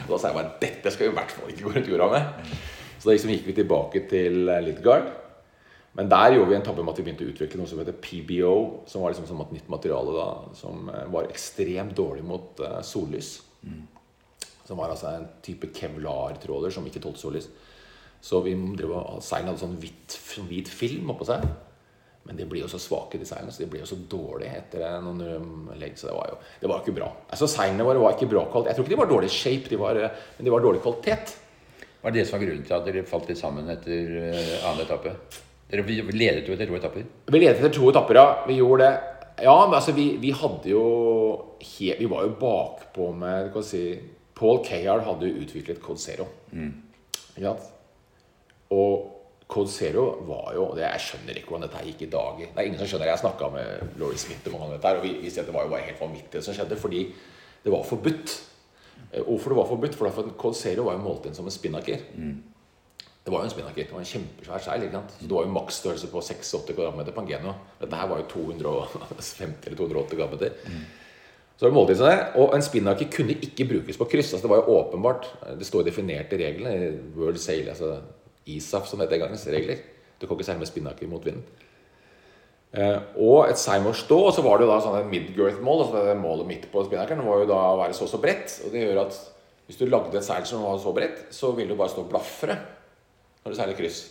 [0.08, 2.10] Og da sa jeg bare dette skal vi i hvert fall ikke gå rundt jorda
[2.12, 2.58] med.
[2.98, 5.14] Så da liksom gikk vi tilbake til Lidgard.
[5.96, 7.96] Men der gjorde vi en tabbe med at vi begynte å utvikle noe som heter
[8.04, 8.56] PBO,
[8.90, 10.26] som var liksom som et nytt materiale da,
[10.58, 13.38] som eh, var ekstremt dårlig mot eh, sollys.
[14.66, 17.48] Som var altså en type kevlartråler som ikke tålte sollys.
[18.26, 20.18] Så vi drev og seilene hadde sånn hvit,
[20.50, 21.46] hvit film oppå seg.
[22.26, 24.86] Men de blir jo så svake, de seilene, så de blir jo så dårlige etter
[25.06, 25.94] noen legg.
[26.00, 27.10] Så det var jo det var ikke bra.
[27.30, 28.72] Altså Seilene våre var ikke bra kvalitet.
[28.72, 30.00] Jeg tror ikke de var dårlig shape, de var,
[30.40, 31.36] men de var dårlig kvalitet.
[32.02, 34.82] Var det det som var grunnen til at dere falt litt sammen etter eh, annen
[34.88, 35.14] etappe?
[35.70, 37.06] Dere ledet jo etter to etapper.
[37.30, 38.26] Vi ledet etter to etapper, ja.
[38.50, 39.14] Vi gjorde det.
[39.46, 40.84] Ja, men altså, vi, vi hadde jo
[41.60, 43.84] helt Vi var jo bakpå med kan si,
[44.36, 46.26] Paul Cahard hadde utviklet Code Zero.
[46.52, 46.72] Mm.
[47.40, 47.54] Ja.
[48.76, 49.12] Og
[49.48, 52.40] Code Zero var jo det, Jeg skjønner ikke hvordan dette gikk i dag.
[52.42, 53.12] Det er ingen som skjønner.
[53.14, 55.72] Jeg snakka med Laurie Smith om dette, og vi, vi sier at det var jo
[55.76, 57.04] bare helt vanvittig det som skjedde, fordi
[57.64, 58.34] det var forbudt.
[59.14, 59.96] Eh, Hvorfor det var forbudt?
[59.96, 62.04] For Code Zero var jo målt inn som en spinnaker.
[63.26, 63.88] Det var jo en spinnaker.
[63.88, 64.84] Det var en kjempesvær seil.
[64.86, 65.16] ikke sant?
[65.20, 67.54] Så Det var jo maksstørrelse på 6-8 kvadratmeter på en Geno.
[67.80, 70.76] Dette her var jo 250 eller 280 kvadratmeter.
[71.56, 74.34] Så var det måltid her, Og en spinnaker kunne ikke brukes på kryss.
[74.34, 75.28] altså Det var jo åpenbart.
[75.60, 78.02] Det står definert i reglene i World Sail, altså
[78.46, 79.78] ISAF som det het en gangs regler.
[80.20, 81.44] Du kan ikke seile med spinnaker mot vinden.
[82.76, 85.86] Eh, og et seil må stå, og så var det jo da sånn midgirth-mål.
[85.86, 88.60] altså det Målet midt på spinnakeren var jo da å være så og så bredt.
[88.66, 89.20] Og det gjør at
[89.66, 92.12] hvis du lagde et seil som var så bredt, så ville du bare stå og
[92.12, 92.58] blafre
[93.46, 94.02] når du seiler kryss.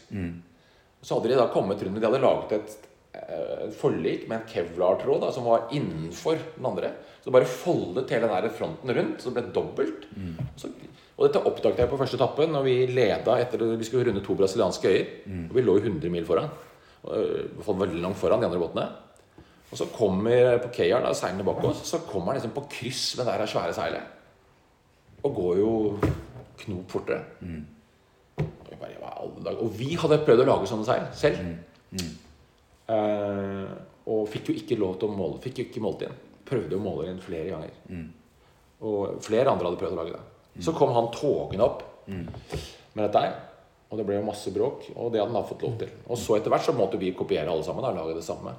[1.04, 2.90] Så hadde de da kommet rundt, de hadde laget eh, et
[3.78, 6.90] forlik med en kevlar-tråd som var innenfor den andre.
[7.24, 10.06] Så bare foldet hele den fronten rundt, så det ble dobbelt.
[10.60, 10.68] Så,
[11.14, 14.34] og dette oppdaget jeg på første etappe når vi leda etter vi skulle runde to
[14.34, 15.06] brasilianske øyer.
[15.50, 16.50] Og vi lå jo 100 mil foran.
[17.04, 18.88] Og, i veldig langt foran de andre båtene.
[19.70, 23.26] Og så kommer på Kayar, seilene bak oss, så kommer han liksom på kryss med
[23.26, 24.02] det der svære seilet.
[25.24, 25.70] Og går jo
[26.60, 27.22] knop fortere.
[28.38, 29.56] Og vi bare?
[29.56, 31.40] Og vi hadde prøvd å lage sånne seil selv.
[31.94, 32.12] Eh,
[32.88, 36.16] og fikk jo ikke lov til å måle Fikk jo ikke målt inn.
[36.44, 37.72] Prøvde å måle inn flere ganger.
[38.84, 40.22] Og flere andre hadde prøvd å lage det.
[40.62, 41.82] Så kom han togende opp
[42.92, 43.34] med dette her.
[43.90, 44.90] Og det ble jo masse bråk.
[44.96, 45.88] Og det hadde han da fått lov til.
[46.10, 48.52] Og så etter hvert så måtte vi kopiere alle sammen og lage det samme.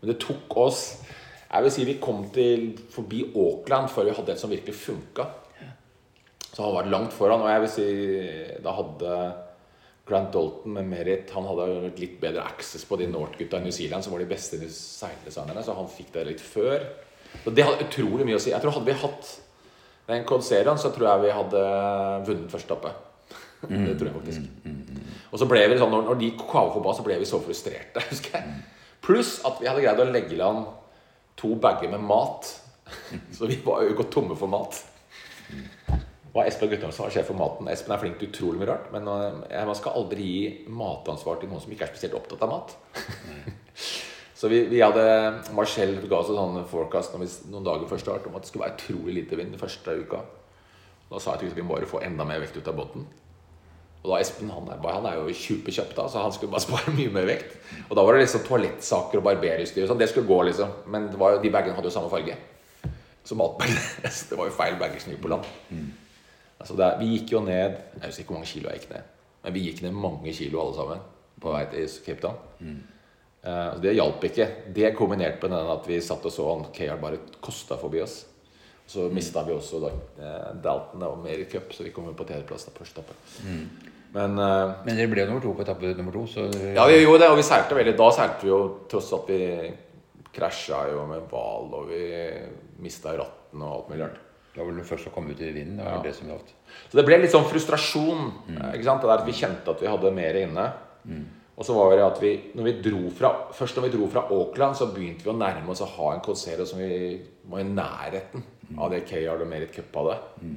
[0.00, 1.02] Men det tok oss
[1.50, 5.24] Jeg vil si vi kom til forbi Auckland før vi hadde et som virkelig funka.
[6.54, 7.42] Så han var langt foran.
[7.42, 7.86] Og jeg vil si
[8.62, 9.14] da hadde
[10.10, 14.04] Grant Dalton med Merit Han hadde litt bedre access på de North-gutta i New Zealand,
[14.04, 16.82] som var de beste seildesignerne, så han fikk det litt før.
[17.44, 18.50] Så det hadde utrolig mye å si.
[18.50, 19.30] Jeg tror Hadde vi hatt
[20.10, 21.62] den Cod-serien, så tror jeg vi hadde
[22.26, 22.90] vunnet første etappe.
[23.68, 24.50] det tror jeg faktisk.
[25.30, 28.02] Og så ble vi sånn, når, når de kava forba, så ble vi så frustrerte,
[28.10, 28.60] husker jeg.
[29.04, 30.66] Pluss at vi hadde greid å legge i land
[31.40, 32.50] to bager med mat.
[33.36, 34.76] Så vi var jo gått tomme for mat.
[36.30, 37.68] Og Espen Guttormsen var sjef for maten.
[37.72, 38.90] Espen er flink til utrolig mye rart.
[38.94, 42.52] Men eh, man skal aldri gi matansvar til noen som ikke er spesielt opptatt av
[42.52, 42.76] mat.
[44.40, 45.02] Så vi, vi hadde
[45.52, 48.78] Marcel ga oss en sånn forecast noen dager før start om at det skulle være
[48.78, 50.22] utrolig lite vind den første uka.
[51.10, 53.04] Da sa jeg at vi skulle bare få enda mer vekt ut av båten.
[54.00, 56.94] Og da Espen han er, han er jo kjupekjapp, da, så han skulle bare spare
[56.96, 57.58] mye mer vekt.
[57.90, 60.00] Og da var det liksom toalettsaker og barberutstyr og sånn.
[60.00, 60.72] Det skulle gå, liksom.
[60.94, 62.38] Men jo, de bagene hadde jo samme farge.
[63.26, 63.82] Så matbagene
[64.30, 65.50] Det var jo feil bager som gikk på land.
[66.60, 69.12] Altså er, vi gikk jo ned Jeg husker ikke hvor mange kilo jeg gikk ned.
[69.40, 71.04] Men vi gikk ned mange kilo alle sammen
[71.40, 72.40] på vei til Cape Town.
[72.60, 72.80] Mm.
[73.40, 74.48] Uh, det hjalp ikke.
[74.76, 78.18] Det kombinert med den at vi satt og så han KR bare kosta forbi oss.
[78.90, 79.14] Så mm.
[79.16, 82.82] mista vi også da, uh, Dalton og mer cup, så vi kom på tredjeplass på
[82.82, 83.16] første etappe.
[83.46, 83.64] Mm.
[84.12, 86.26] Men, uh, Men dere ble nummer to på etappe nummer to?
[86.28, 86.48] Så...
[86.74, 87.96] Ja, vi gjorde det, og vi seilte veldig.
[88.02, 89.40] Da seilte vi jo tross at vi
[90.34, 92.02] krasja jo med hval, og vi
[92.84, 94.26] mista ratten og alt mulig rart.
[94.54, 95.78] Da var det først å komme ut i vinden.
[95.78, 96.04] Det var ja.
[96.04, 96.54] det som gjaldt.
[96.90, 98.24] Så det ble litt sånn frustrasjon.
[98.48, 98.62] Mm.
[98.72, 99.04] ikke sant?
[99.04, 100.64] Det der at Vi kjente at vi hadde mer inne.
[101.04, 101.28] Mm.
[101.60, 104.24] Og så var det at vi, når vi dro fra, Først når vi dro fra
[104.32, 107.20] Auckland, så begynte vi å nærme oss å ha en Cosero som vi
[107.52, 108.78] var i nærheten mm.
[108.80, 110.16] av det Kayard og Merit Cup hadde.
[110.40, 110.56] Mm.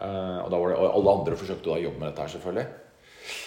[0.00, 2.66] Uh, og, da var det, og alle andre forsøkte å jobbe med dette her, selvfølgelig.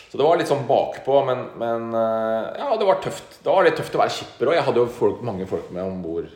[0.10, 3.40] Så det var litt sånn bakpå, men, men uh, ja, det var tøft.
[3.40, 4.58] Det var litt tøft å være skipper òg.
[4.58, 6.30] Jeg hadde jo folk, mange folk med om bord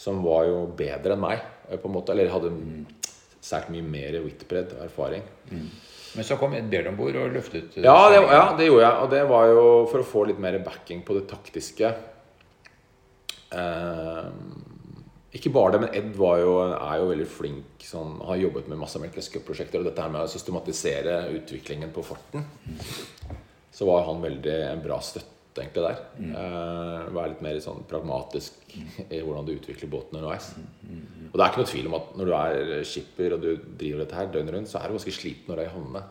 [0.00, 1.42] som var jo bedre enn meg.
[1.68, 2.52] Eh, på en måte, Eller hadde
[3.40, 5.24] sært mye mer Whitbread og erfaring.
[5.50, 5.68] Mm.
[6.10, 8.96] Men så kom Ed Baird om bord og løftet ja det, ja, det gjorde jeg.
[9.04, 11.92] Og det var jo for å få litt mer backing på det taktiske.
[13.54, 14.26] Eh,
[15.38, 17.84] ikke bare det, men Ed jo, er jo veldig flink.
[17.86, 19.80] Sånn, har jobbet med masse America's Cup-prosjekter.
[19.80, 22.44] Og dette her med å systematisere utviklingen på farten.
[22.66, 23.36] Mm.
[23.70, 26.00] Så var han veldig en bra støtte egentlig der.
[26.18, 26.32] Mm.
[26.36, 28.74] Uh, være litt mer sånn pragmatisk
[29.08, 30.50] i hvordan du utvikler båten underveis.
[30.56, 31.28] Mm, mm, mm.
[31.30, 34.04] Og det er ikke noe tvil om at når du er skipper og du driver
[34.04, 36.04] dette her døgnet rundt, så er du ganske sliten når du er i havnene.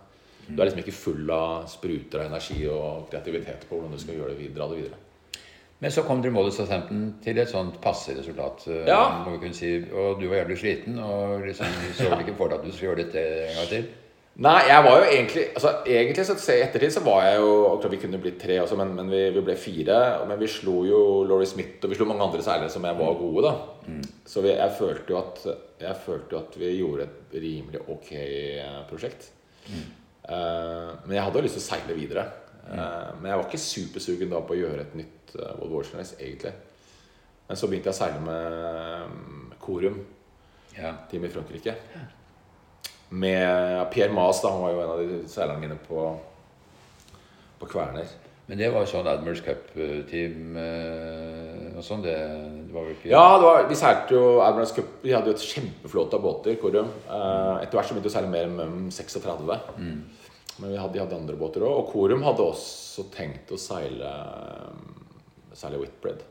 [0.49, 4.17] Du er liksom ikke full av spruter av energi og kreativitet på hvordan du skal
[4.17, 4.57] gjøre det videre.
[4.57, 5.05] dra Det videre.
[5.79, 8.65] Men så kom dere Molly Southampton til et sånt passe resultat.
[8.67, 9.03] Eh, ja.
[9.55, 12.73] Si, og du var jævlig sliten og liksom, så vel ikke for deg at du
[12.73, 13.87] skulle gjøre dette en gang til?
[14.39, 17.91] Nei, jeg var jo egentlig altså Egentlig så i ettertid så var jeg jo Klart
[17.91, 19.97] vi kunne blitt tre også, men, men vi, vi, ble fire.
[20.29, 23.17] Men vi slo jo Laurie Smith og vi slo mange andre seilere som jeg var
[23.19, 23.53] gode, da.
[23.89, 24.05] Mm.
[24.31, 25.41] Så vi, jeg følte jo at
[25.81, 29.29] Jeg følte jo at vi gjorde et rimelig ok eh, prosjekt.
[29.69, 29.87] Mm.
[30.29, 32.25] Uh, men jeg hadde jo lyst til å seile videre.
[32.69, 35.89] Uh, men jeg var ikke supersugen da på å gjøre et nytt uh, World War
[35.97, 36.53] Race, egentlig.
[37.49, 39.99] Men så begynte jeg å seile med um, Corum,
[40.75, 40.93] ja.
[41.09, 41.75] team i Frankrike.
[41.95, 42.05] Ja
[43.09, 44.41] med Pierre Mas.
[44.43, 46.07] Da, han var jo en av de seilerne mine på,
[47.59, 48.09] på Kverner.
[48.49, 52.01] Men det var sånn Admirals Cup-team eh, og sånn?
[52.01, 52.15] Det,
[52.65, 54.95] det, var vel ikke Ja, var, vi seilte jo Admirals Cup.
[55.03, 56.57] Vi hadde jo et kjempeflåte av båter.
[56.61, 56.89] Korum.
[57.05, 59.45] Eh, etter hvert så begynte vi å seile mer med 36.
[59.77, 59.99] Mm.
[60.59, 61.75] Men vi hadde, de hadde andre båter òg.
[61.83, 64.15] Og Korum hadde også tenkt å seile
[65.59, 66.25] Seile Whitbread.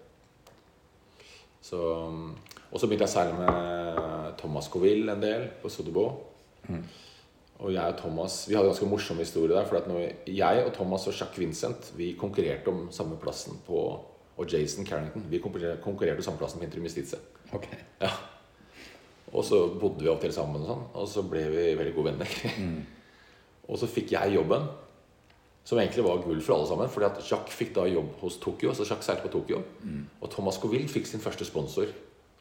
[1.63, 6.09] Så, og så begynte jeg å seile med Thomas Coville en del på Sodebo.
[6.69, 6.83] Mm.
[7.59, 9.67] Og jeg og Thomas Vi hadde en ganske morsom historie der.
[9.67, 13.81] For at når jeg og Thomas og Jacques Vincent Vi konkurrerte om samme plassen på
[14.39, 15.27] Og Jason Carrington.
[15.31, 17.19] Vi konkurrerte om samme plassen på Justice.
[17.53, 17.79] Okay.
[18.01, 18.11] Ja.
[19.33, 22.13] Og så bodde vi opptil til sammen, og sånn Og så ble vi veldig gode
[22.13, 22.37] venner.
[22.61, 22.85] Mm.
[23.69, 24.69] og så fikk jeg jobben,
[25.65, 26.93] som egentlig var gull for alle sammen.
[26.93, 28.73] Fordi at Jacques fikk da jobb hos Tokyo.
[28.73, 29.65] Så Jacques seilte på Tokyo.
[29.83, 30.07] Mm.
[30.23, 31.91] Og Thomas Coville fikk sin første sponsor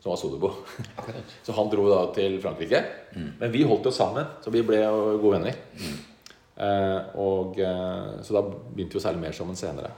[0.02, 0.52] som var Sodebo.
[1.46, 2.84] så han dro da til Frankrike.
[3.16, 3.32] Mm.
[3.40, 4.84] Men vi holdt oss sammen, så vi ble
[5.22, 5.58] gode venner.
[5.78, 5.98] Mm.
[6.58, 9.94] Eh, og, eh, så da begynte vi å seile mer sammen senere.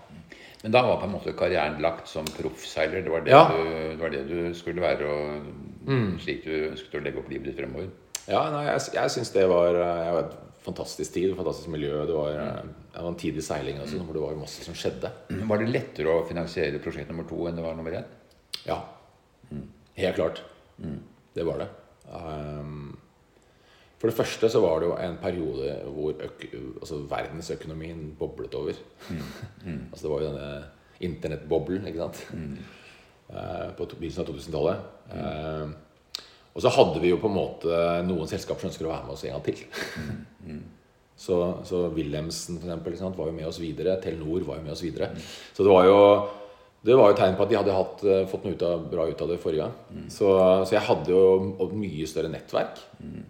[0.64, 3.06] Men da var på en måte karrieren lagt som proffseiler?
[3.06, 3.46] Det var det, ja.
[3.48, 6.10] det var det, du, skulle være, og mm.
[6.20, 7.88] slik du ønsket å legge opp livet ditt fremover?
[8.26, 12.04] Ja, nei, jeg, jeg syns det var, jeg vet, et fantastisk tid, fantastisk miljø.
[12.06, 12.76] Det var, mm.
[12.92, 15.14] det var en tid i seiling også, hvor det var masse som skjedde.
[15.50, 18.10] Var det lettere å finansiere prosjekt nummer to enn det var nummer én?
[18.68, 18.82] Ja.
[20.00, 20.06] Mm.
[20.06, 20.44] Helt klart.
[20.80, 21.00] Mm.
[21.36, 21.68] Det var det.
[22.10, 22.98] Um,
[24.00, 28.80] for det første så var det jo en periode hvor altså verdensøkonomien boblet over.
[29.10, 29.24] Mm.
[29.66, 29.82] Mm.
[29.92, 30.64] altså Det var jo denne
[31.00, 32.24] internettboblen ikke sant?
[33.30, 34.88] Uh, på begynnelsen av 2000-tallet.
[35.12, 35.76] Uh, ehm,
[36.56, 39.14] og så hadde vi jo på en måte noen selskaper som ønsker å være med
[39.14, 39.60] oss en gang til.
[41.26, 44.00] så, så Wilhelmsen for eksempel, var jo med oss videre.
[44.02, 45.12] Telenor var jo med oss videre.
[45.54, 46.00] Så det var jo
[46.86, 49.08] det var jo tegn på at de hadde hatt, eh, fått noe ut av, bra
[49.10, 49.74] ut av det forrige gang.
[49.92, 50.06] Mm.
[50.14, 50.30] Så,
[50.64, 53.24] så, jeg hadde jo mye større nettverk mm.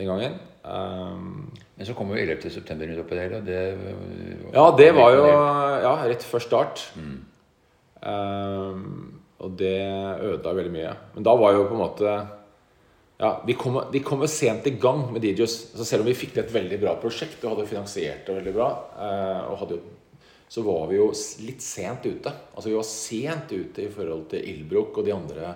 [0.00, 0.36] den gangen.
[0.64, 2.92] Um, Men så kom jo 11.9.
[2.92, 3.58] ut oppi der, og det
[4.54, 6.86] Ja, det var jo ja, rett før start.
[6.96, 7.18] Mm.
[8.04, 9.76] Um, og det
[10.24, 10.94] ødela veldig mye.
[11.16, 12.14] Men da var jo på en måte
[13.20, 15.56] ja, Vi kom, jo sent i gang med DJs.
[15.76, 18.54] Så selv om vi fikk til et veldig bra prosjekt og hadde finansiert det veldig
[18.56, 19.80] bra, uh, og hadde,
[20.54, 21.08] så var vi jo
[21.42, 22.30] litt sent ute.
[22.54, 25.48] Altså Vi var sent ute i forhold til Ilbruk og de andre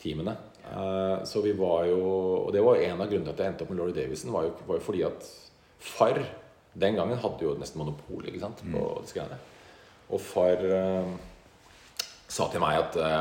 [0.00, 0.32] teamene.
[0.66, 2.00] Uh, så vi var jo
[2.46, 4.48] Og det var en av grunnene til at jeg endte opp med Laurie Davison, var
[4.48, 5.28] jo, var jo fordi at
[5.78, 6.22] far
[6.72, 9.04] den gangen hadde jo nesten monopol ikke sant, på mm.
[9.04, 9.38] disse greiene.
[10.08, 11.12] Og far uh,
[12.24, 13.20] sa til meg at uh,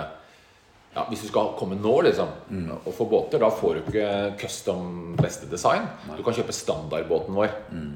[0.96, 2.74] ja, hvis du skal komme nå liksom, mm.
[2.78, 5.92] og få båter, da får du ikke custom beste design.
[6.08, 6.22] Nei.
[6.22, 7.52] Du kan kjøpe standardbåten vår.
[7.76, 7.96] Mm.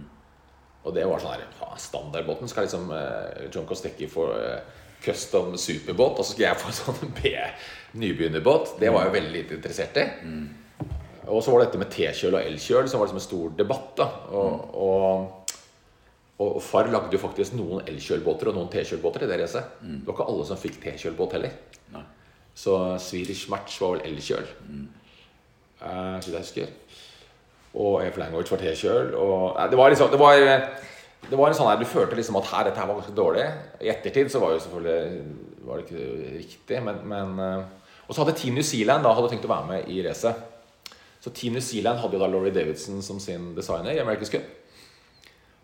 [0.89, 4.25] Og det var sånn her ja, Standardbåten skal liksom uh, John Costecchi få
[5.04, 7.34] custom superbåt, og så skal jeg få en sånn B
[7.99, 8.75] nybegynnerbåt.
[8.82, 10.06] Det var jeg veldig lite interessert i.
[10.25, 10.47] Mm.
[11.30, 13.89] Og så var det dette med T-kjøl og elkjøl som var liksom en stor debatt.
[13.97, 14.78] da og, mm.
[14.86, 15.58] og,
[16.45, 19.75] og, far lagde jo faktisk noen elkjølbåter og noen T-kjølbåter i det racet.
[19.82, 19.99] Mm.
[19.99, 21.54] Det var ikke alle som fikk T-kjølbåt heller.
[21.93, 22.06] Nei.
[22.60, 24.88] Så Swedish Match var vel elkjøl, mm.
[25.80, 26.73] uh, så jeg husker.
[27.73, 28.17] Og F.
[28.17, 29.12] Language var T-kjøl.
[29.69, 30.39] Det var liksom det var,
[31.29, 33.45] det var en sånn her, Du følte liksom at her, dette her var ganske dårlig.
[33.82, 36.79] I ettertid så var jo selvfølgelig var det ikke riktig.
[36.84, 39.91] Men, men, uh, og så hadde Team New Zealand da hadde tenkt å være med
[39.93, 40.47] i racet.
[41.19, 44.47] Så Team New Zealand hadde jo da Laurie Davidson som sin designer i America's Cup.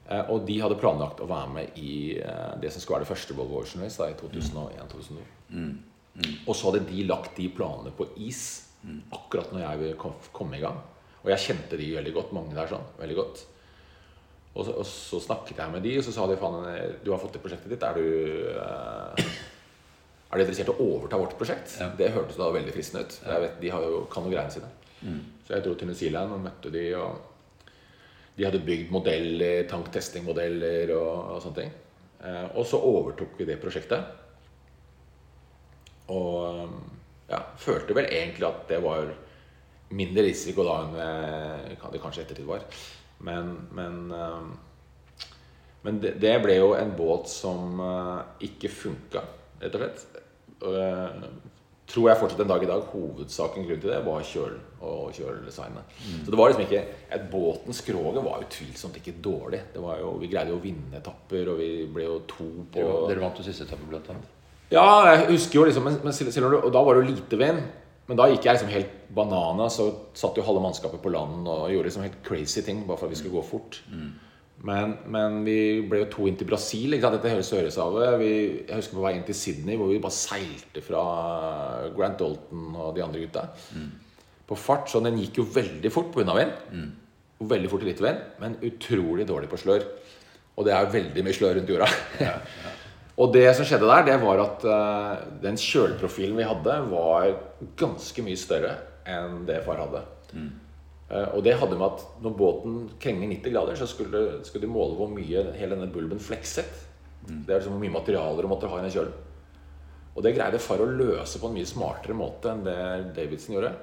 [0.06, 3.14] Eh, og de hadde planlagt å være med i eh, det som skulle være det
[3.14, 5.24] første Volvo Ocean Race da, i 2001-2002.
[5.56, 5.72] Mm.
[6.16, 6.36] Mm.
[6.46, 8.44] Og så hadde de lagt de planene på is
[9.16, 10.78] akkurat når jeg kom, kom, i gang.
[11.26, 13.44] Og jeg kjente de veldig godt, mange der sånn, veldig godt.
[14.56, 16.70] Og så, og så snakket jeg med de, og så sa de faen,
[17.04, 17.84] du har fått det prosjektet ditt.
[17.84, 18.06] Er du
[18.62, 19.26] eh,
[20.36, 21.78] er du interessert i å overta vårt prosjekt?
[21.80, 21.88] Ja.
[21.96, 23.14] Det hørtes da veldig fristende ut.
[23.24, 24.68] Jeg vet, De har jo, kan jo greiene sine.
[25.00, 25.22] Mm.
[25.46, 27.70] Så jeg dro til New Zealand og møtte de, og
[28.36, 31.72] de hadde bygd modeller, tanktestingmodeller og, og sånne ting.
[32.26, 34.12] Eh, og så overtok vi det prosjektet.
[36.12, 36.74] Og
[37.30, 39.14] ja, følte vel egentlig at det var
[39.96, 42.66] mindre risiko da enn eh, det kanskje ettertid var.
[43.26, 45.26] Men, men, eh,
[45.86, 49.26] men det, det, ble jo en båt som eh, ikke funka,
[49.64, 50.08] rett og slett.
[51.86, 55.92] Tror jeg fortsatt en dag i dag hovedsaken grunn til det var kjølen og kjøledesignet.
[56.02, 56.24] Mm.
[56.26, 56.82] Så det var liksom ikke
[57.14, 59.60] et Båtens skroget var utvilsomt ikke dårlig.
[59.74, 62.88] Det var jo, vi greide jo å vinne etapper, og vi ble jo to på
[63.06, 64.32] Dere vant jo siste etappe, blant annet.
[64.74, 67.62] Ja, jeg husker jo liksom men, men, Og da var det jo lite vind.
[68.06, 69.68] Men da gikk jeg liksom helt banana.
[69.74, 69.88] Så
[70.18, 73.16] satt jo halve mannskapet på land og gjorde liksom helt crazy ting bare for at
[73.16, 73.82] vi skulle gå fort.
[73.90, 74.14] Mm.
[74.66, 76.94] Men, men, vi ble jo to inn til Brasil.
[76.94, 77.18] Ikke sant?
[77.18, 78.24] Dette høres Søreshavet.
[78.24, 81.02] Jeg husker på vei inn til Sydney, hvor vi bare seilte fra
[81.98, 83.48] Grant Dalton og de andre gutta.
[83.76, 83.90] Mm.
[84.46, 84.88] På fart.
[84.92, 86.56] Så den gikk jo veldig fort på unnavind.
[86.72, 86.88] Mm.
[87.46, 89.84] Veldig fort i litt vind, men utrolig dårlig på slør.
[90.56, 91.90] Og det er jo veldig mye slør rundt jorda.
[92.22, 92.76] Ja, ja.
[93.16, 97.30] og det som skjedde der, det var at uh, den kjølprofilen vi hadde, var
[97.80, 98.74] ganske mye større
[99.08, 100.02] enn det far hadde.
[100.36, 100.50] Mm.
[101.08, 104.74] Uh, og det hadde med at når båten krenger 90 grader, så skulle, skulle de
[104.74, 106.84] måle hvor mye hele denne bulben flekset.
[107.30, 107.46] Mm.
[107.46, 109.16] Det er liksom hvor mye materialer du måtte ha i den kjølen.
[110.16, 112.80] Og det greide far å løse på en mye smartere måte enn det
[113.16, 113.74] Davidson gjorde.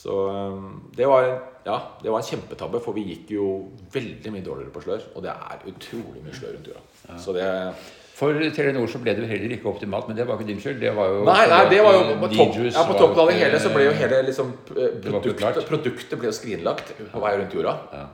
[0.00, 1.28] Så eh, det var,
[1.66, 3.46] ja, det var en kjempetabbe, for vi gikk jo
[3.92, 5.08] veldig mye dårligere på slør.
[5.14, 6.84] Og det er utrolig mye slør rundt jorda.
[7.08, 7.18] Ja.
[7.20, 7.48] Så det
[8.20, 10.80] for Telenor så ble det jo heller ikke optimalt, men det var ikke din skyld.
[10.82, 13.36] Det var jo Nei, nei det var jo på, topp, ja, på toppen av det
[13.38, 17.72] hele så ble jo hele liksom, produkt, Produktet ble jo skrinlagt på vei rundt jorda.
[17.96, 18.08] Ja.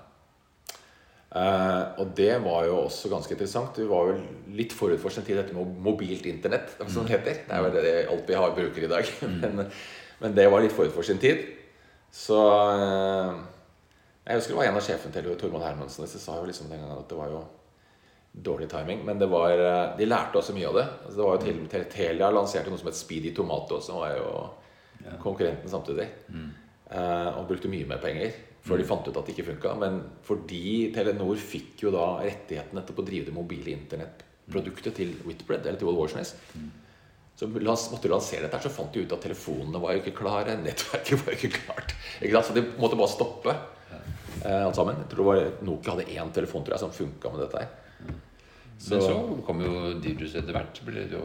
[1.36, 3.76] Uh, og det var jo også ganske interessant.
[3.82, 4.20] Vi var jo
[4.56, 7.42] litt forut for sin tid, dette med mobilt internett, som det heter.
[7.48, 9.10] Det er jo det alt vi har bruker i dag.
[9.26, 9.36] Mm.
[9.58, 9.74] men,
[10.22, 11.42] men, det var litt forut for sin tid.
[12.16, 13.36] Så uh,
[14.24, 16.80] Jeg husker det var en av sjefene til Tormod Hermansen som sa jo liksom den
[16.82, 17.44] gangen at det var jo
[18.36, 19.04] dårlig timing.
[19.04, 20.86] Men det var, eh, de lærte også mye av det.
[21.06, 24.16] Altså, det var jo til til Telia lanserte noe som het Speedy Tomato, som var
[24.16, 24.32] jo
[25.04, 25.16] ja.
[25.22, 26.08] konkurrenten samtidig.
[26.28, 26.50] Mm.
[26.90, 28.34] Eh, og brukte mye mer penger
[28.66, 28.82] før mm.
[28.82, 29.74] de fant ut at det ikke funka.
[29.80, 35.64] Men fordi Telenor fikk jo da rettighetene til å drive det mobile internettproduktet til Whitbread,
[35.64, 36.68] eller til Wall Warsness, mm.
[37.36, 41.18] Så måtte lansere dette, så fant de ut at telefonene var jo ikke klare, nettverket
[41.22, 41.96] var jo ikke klart.
[42.24, 45.02] Ikke så de måtte bare stoppe eh, alt sammen.
[45.02, 47.74] Jeg tror det var Nokia hadde én telefon tror jeg, som funka med dette her.
[48.76, 48.92] Så.
[48.92, 50.80] Men så kom jo Didrus etter hvert.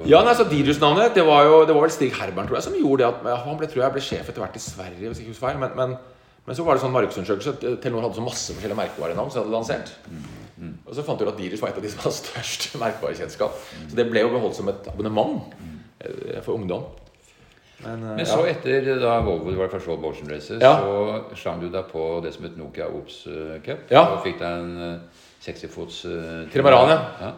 [0.07, 3.03] Ja, nei, så Didrus-navnet Det var det var vel Stig Herbern tror jeg, som gjorde
[3.03, 3.09] det.
[3.11, 5.09] At, han ble, tror jeg ble sjef etter hvert i Sverige.
[5.09, 5.97] hvis ikke husker feil men, men,
[6.45, 7.75] men, så var det sånn markedsundersøkelse.
[7.83, 9.91] Telenor hadde så masse forskjellige merkevarenavn som de hadde lansert.
[10.07, 10.23] Mm,
[10.61, 10.71] mm.
[10.85, 13.59] Og så fant de ut at Didrus var et av de som hadde størst merkevarekjennskap.
[13.59, 13.83] Mm.
[13.91, 15.70] Så det ble jo beholdt som et abonnement eh,
[16.41, 16.89] for ungdom.
[17.81, 18.53] Men, uh, Men, så ja.
[18.53, 20.75] etter da Volvo var det første Volvo Ocean Races, ja.
[20.77, 23.23] så slang du deg på det som het Nokia Ops
[23.65, 23.87] Cup.
[23.89, 24.03] Ja.
[24.13, 24.99] Og fikk deg en
[25.41, 26.99] 60-fots uh, Trimaran, ja.
[27.21, 27.31] ja.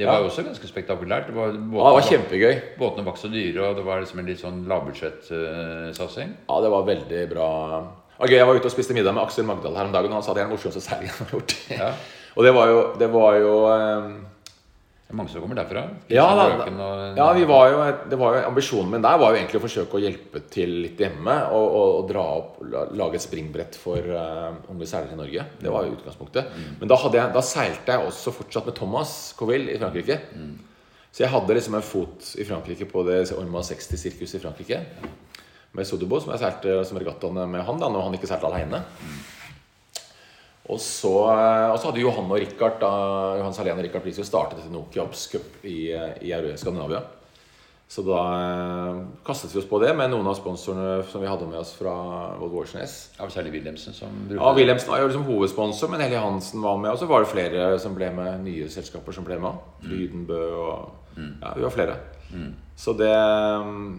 [0.00, 1.26] Det var jo også ganske spektakulært.
[1.28, 2.54] Det var, båten, Ja, det var kjempegøy.
[2.78, 6.30] båtene var ikke så dyre, og det var liksom en litt sånn lavbudsjettsatsing.
[6.48, 7.48] Ja, det var veldig bra.
[8.16, 10.24] Okay, Jeg var ute og spiste middag med Aksel Magdal her om dagen, og han
[10.24, 11.56] sa det er den morsomste seilingen han har gjort.
[11.72, 11.90] Ja.
[12.36, 14.08] og det var jo, det var jo eh,
[15.10, 15.80] Det er mange som kommer derfra.
[16.14, 17.78] Ja, da, og- ja vi var jo,
[18.12, 21.00] det var jo, ambisjonen min der var jo egentlig å forsøke å hjelpe til litt
[21.02, 21.34] hjemme.
[21.50, 22.60] Og, og, og dra opp,
[22.94, 25.46] lage et springbrett for uh, unge seilere i Norge.
[25.58, 26.52] Det var jo utgangspunktet.
[26.78, 30.20] Men da, jeg, da seilte jeg også fortsatt med Thomas Coville i Frankrike.
[31.10, 34.78] Så jeg hadde liksom en fot i Frankrike på det Orma 60-sirkuset i Frankrike.
[35.74, 38.84] Med Sodobo, som jeg seilte som regattaene med han da når han ikke seilte alene.
[40.70, 42.90] Og så, og så hadde Johan og Richard da,
[43.40, 45.88] Johan Salén og Richard Plisio startet et Nokiabs Cup i,
[46.22, 47.02] i Skandinavia.
[47.90, 51.48] Så da eh, kastet vi oss på det med noen av sponsorene som vi hadde
[51.50, 51.90] med oss fra
[52.38, 52.94] Volvo Årsnes.
[53.16, 56.78] Ja, særlig Wilhelmsen som brukte Ja, Wilhelmsen var jo liksom hovedsponsor, men Helly Hansen var
[56.78, 56.92] med.
[56.92, 59.58] Og så var det flere som ble med, nye selskaper som ble med.
[59.90, 61.98] Lydenbø og Ja, vi var flere.
[62.80, 63.10] Så det,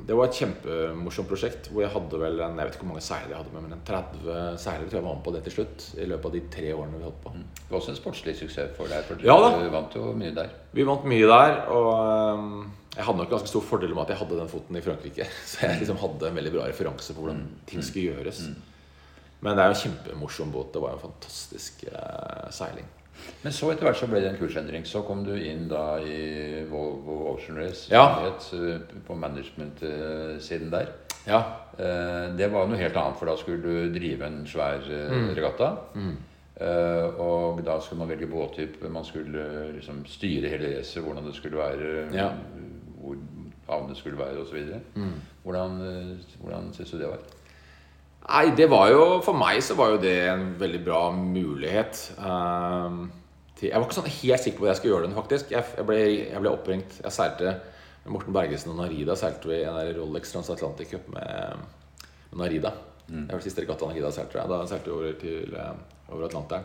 [0.08, 1.68] det var et kjempemorsomt prosjekt.
[1.70, 3.76] Hvor jeg hadde vel en, Jeg vet ikke hvor mange seilere jeg hadde med, men
[3.78, 5.88] en 30 seilere tror jeg var med på det til slutt.
[6.02, 7.34] I løpet av de tre årene vi holdt på.
[7.38, 10.50] Det var også en sportslig suksess for deg, for Ja du vant jo mye der.
[10.74, 12.56] Vi vant mye der, og øhm,
[12.96, 15.28] jeg hadde nok ganske stor fordel med at jeg hadde den foten i Frankrike.
[15.52, 18.42] Så jeg liksom hadde en veldig bra referanse på hvordan ting skulle gjøres.
[19.42, 20.74] Men det er jo en kjempemorsom båt.
[20.74, 22.90] Det var jo en fantastisk eh, seiling.
[23.42, 24.86] Men så etter hvert så ble det en kursendring.
[24.88, 28.20] Så kom du inn da i Volvo Ocean Ja.
[28.26, 30.88] het, eh, på management-siden der.
[31.28, 31.44] Ja.
[31.80, 35.34] Eh, Det var noe helt annet, for da skulle du drive en svær eh, Mm.
[35.36, 35.76] regatta.
[35.96, 36.18] Mm.
[37.20, 38.90] Og da skulle man velge båttype.
[38.90, 42.30] Man skulle liksom styre hele racet, hvordan det skulle være, Ja.
[43.02, 43.16] hvor
[43.70, 44.74] havnet skulle være osv.
[44.96, 45.12] Mm.
[45.44, 45.80] Hvordan,
[46.42, 47.18] hvordan syns du det var?
[48.30, 51.92] Nei, det var jo For meg så var jo det en veldig bra mulighet.
[52.18, 53.10] Til,
[53.70, 55.52] jeg var ikke sånn helt sikker på at jeg skulle gjøre den, faktisk.
[55.54, 55.98] Jeg, jeg, ble,
[56.32, 56.96] jeg ble oppringt.
[57.04, 57.56] Jeg seilte
[58.06, 59.16] med Morten Bergesen og Narida.
[59.20, 61.66] Seilte vi en der Rolex Transatlantic Cup med,
[62.32, 62.72] med Narida.
[63.12, 64.40] Det var siste regatta Narida seilte.
[64.40, 64.50] jeg.
[64.50, 66.64] Da seilte vi over, til, eh, over Atlanteren.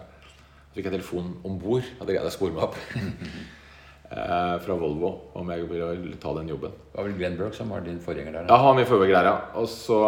[0.71, 1.87] Så fikk jeg telefon om bord.
[1.99, 2.77] Hadde greid å spore meg opp.
[4.11, 6.75] eh, fra Volvo om jeg ville ta den jobben.
[6.93, 8.47] Det var vel Glenbrook som var din forgjenger der?
[8.47, 8.61] Ja, Da.
[8.63, 9.37] han var min der, ja.
[9.55, 10.01] Og så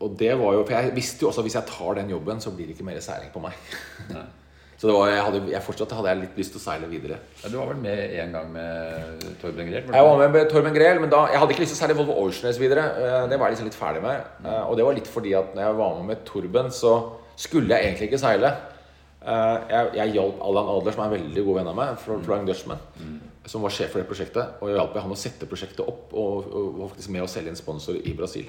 [0.00, 2.40] Og det var jo For jeg visste jo også at hvis jeg tar den jobben,
[2.40, 3.54] så blir det ikke mer seiling på meg.
[4.78, 7.16] Så det var, jeg hadde, jeg fortsatt hadde jeg litt lyst til å seile videre.
[7.42, 9.88] Ja, du var vel med en gang med Torben Grell?
[9.90, 11.96] Jeg var med med Torben Grell, men da, jeg hadde ikke lyst til å seile
[11.98, 12.84] Volvo Oceaners videre.
[12.94, 14.22] Eh, Det var jeg liksom litt ferdig med.
[14.44, 16.92] Eh, Og det var litt fordi at når jeg var med med Torben, så
[17.34, 18.52] skulle jeg egentlig ikke seile.
[19.26, 22.20] Eh, Jeg, jeg hjalp Allan Adler, som er en veldig god venn av meg, fra
[22.22, 22.78] Flying Dutchman,
[23.50, 24.54] som var sjef for det prosjektet.
[24.62, 27.50] Og jeg hjalp han å sette prosjektet opp, og, og var faktisk med å selge
[27.50, 28.46] en sponsor i Brasil.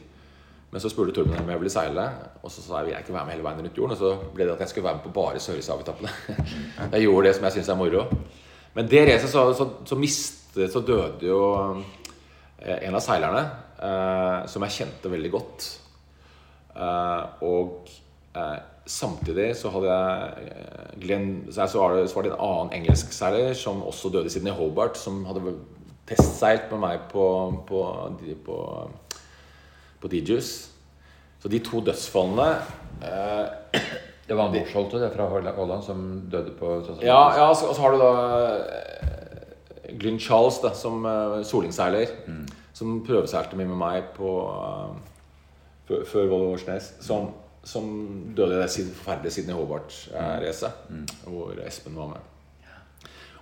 [0.70, 2.04] Men så spurte Torben om jeg ville seile,
[2.44, 3.96] og så sa jeg vil jeg ikke være med hele veien rundt jorden.
[3.96, 6.12] Og så ble det at jeg skulle være med på bare Sørøyshav-etappene.
[6.94, 8.04] Jeg gjorde det som jeg syns er moro.
[8.76, 11.40] Men det racet så, så, så mistet Så døde jo
[12.62, 13.42] eh, en av seilerne
[13.86, 15.68] eh, som jeg kjente veldig godt.
[16.74, 17.90] Eh, og
[18.38, 18.56] eh,
[18.90, 22.74] samtidig så hadde jeg eh, Glenn Så så var, det, så var det en annen
[22.80, 25.54] engelsk seiler som også døde i Hobart, som hadde
[26.10, 27.26] testseilt med meg på,
[27.70, 27.84] på,
[28.46, 28.58] på,
[30.02, 30.52] på DJs.
[31.40, 32.48] Så de to dødsfallene
[33.04, 33.84] eh,
[34.28, 37.82] Det var han Borsholte det, fra Holland som døde på Ja, ja så, og så
[37.82, 38.12] har du da
[38.68, 42.12] eh, Glyn Charles, da, som eh, solingseiler.
[42.74, 46.94] Som prøveseilte mye med meg på eh, før, Volvo Årsnes.
[47.04, 47.32] Som,
[47.64, 47.88] som
[48.38, 50.84] døde i det forferdelige Sydney Hobart-racet.
[51.26, 52.28] Hvor Espen var med.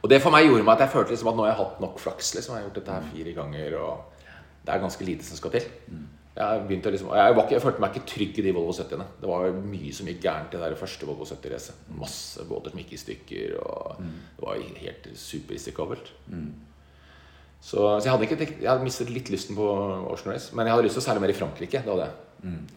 [0.01, 1.79] Og det for meg gjorde meg at jeg følte liksom at nå har jeg hatt
[1.83, 2.35] nok flaks.
[2.37, 2.53] Liksom.
[2.55, 4.29] Jeg har gjort dette her fire ganger, og
[4.63, 5.67] det er ganske lite som skal til.
[6.37, 9.07] Jeg, begynte liksom, jeg, var ikke, jeg følte meg ikke trygg i de Volvo 70-ene.
[9.21, 11.79] Det var mye som gikk gærent i det første Volvo 70-racet.
[11.97, 16.11] Masse båter som gikk i stykker, og det var helt superrisikabelt.
[17.57, 19.65] Så, så jeg hadde ikke Jeg hadde mistet litt lysten på
[20.11, 21.81] Ocean Race, men jeg hadde lyst til å seile mer i Frankrike.
[21.81, 22.23] Det hadde jeg.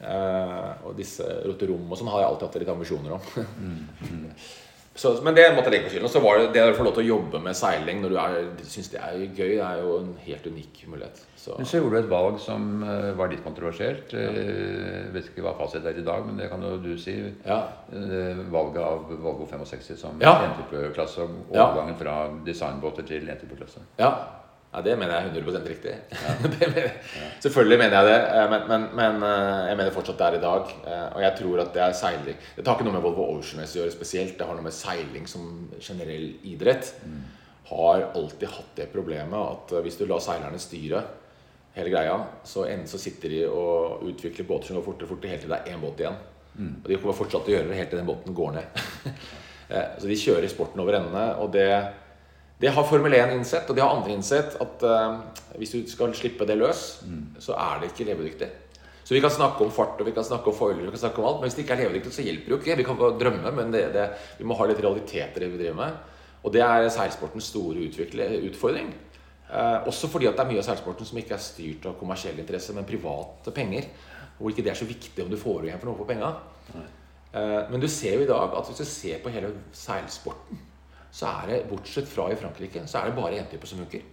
[0.00, 3.22] Eh, og disse Roterom og sånn hadde jeg alltid hatt litt ambisjoner om.
[5.00, 6.08] Så, men det måtte jeg legge på hyllen.
[6.10, 8.12] Og så var det det å få lov til å jobbe med seiling når
[8.58, 11.22] du syns det er gøy, det er jo en helt unik mulighet.
[11.40, 14.12] Så, Men så gjorde du et valg som eh, var litt kontroversielt.
[14.12, 17.14] Jeg vet ikke hva fasit er i dag, men det kan jo du si.
[17.46, 17.62] ja.
[17.96, 20.34] Eh, Valget av Volvo 65 som Ja.
[20.50, 21.64] entypeklasse og Ja.
[21.70, 23.80] overgangen fra designbåter til entypeklasse.
[23.98, 24.12] Ja.
[24.70, 25.92] Ja, det mener jeg 100 riktig.
[26.14, 26.34] Ja.
[26.60, 26.90] mener jeg.
[27.42, 30.42] Selvfølgelig mener jeg det, eh, men, men, men eh, jeg mener fortsatt det er i
[30.44, 30.74] dag.
[30.86, 33.64] Eh, Og jeg tror at det er seiling Det har ikke noe med Volvo Ocean
[33.64, 34.36] å gjøre spesielt.
[34.38, 35.48] Det har noe med seiling som
[35.82, 36.92] generell idrett.
[37.70, 41.02] Har alltid hatt det problemet at hvis du lar seilerne styre
[41.74, 45.44] hele greia, så så sitter de og utvikler båter som går fortere og fortere helt
[45.46, 46.18] til det er én båt igjen.
[46.82, 48.80] Og de kommer fortsatt til å gjøre det helt til den båten går ned.
[50.02, 51.68] Så de kjører sporten over ende, og det
[52.60, 55.20] Det har Formel 1 innsett, og det har andre innsett, at uh,
[55.56, 57.22] hvis du skal slippe det løs, mm.
[57.40, 58.50] så er det ikke levedyktig.
[59.10, 61.22] Så vi kan snakke om fart og vi kan snakke om foiler, vi kan snakke
[61.22, 62.76] om alt, men hvis det ikke er levedyktig, så hjelper det jo ikke.
[62.78, 64.04] Vi kan bare drømme, men det, det,
[64.38, 65.96] vi må ha litt realiteter i det vi driver med.
[66.44, 68.92] Og det er seilsportens store utfordring.
[69.50, 72.38] Eh, også fordi at det er mye av seilsporten som ikke er styrt av kommersiell
[72.38, 73.90] interesse, men private penger.
[74.38, 76.30] Hvor ikke det er så viktig om du får igjen for noe for penga.
[76.76, 80.60] Eh, men du ser jo i dag at hvis du ser på hele seilsporten,
[81.10, 84.06] så er det, bortsett fra i Frankrike, så er det bare én type som funker.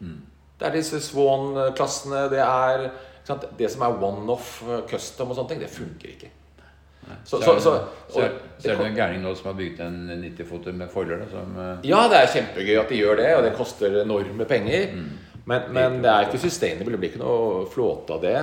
[0.00, 0.18] Mm.
[0.58, 2.88] Det er disse Swan-klassene, det er
[3.58, 6.30] det som er one-off eh, custom og sånne ting, det funker ikke.
[7.24, 7.72] Så, så, så,
[8.08, 11.22] så, er det en gærning nå som har bygd en 90-foter med foiler?
[11.32, 11.78] Uh...
[11.86, 14.92] Ja, det er kjempegøy at de gjør det, og det koster enorme penger.
[14.92, 15.06] Mm.
[15.48, 16.92] Men, men, det er ikke sustainable.
[16.92, 18.36] Det blir ikke noe flåte av det.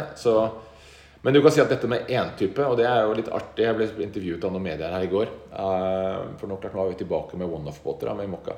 [1.25, 3.77] Men du kan si at dette med entype, og det er jo litt artig Jeg
[3.79, 5.31] ble intervjuet av noen medier her i går.
[5.49, 8.53] Uh, for nå, klart, nå er vi tilbake med one-off-båter med Mokka.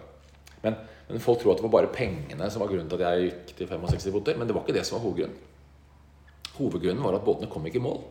[0.65, 0.75] Men,
[1.07, 3.55] men, folk tror at det var bare pengene som var grunnen til at jeg gikk
[3.61, 4.35] til 65 båter.
[4.35, 5.39] Men det var ikke det som var hovedgrunnen.
[6.57, 8.03] Hovedgrunnen var at båtene kom ikke i mål.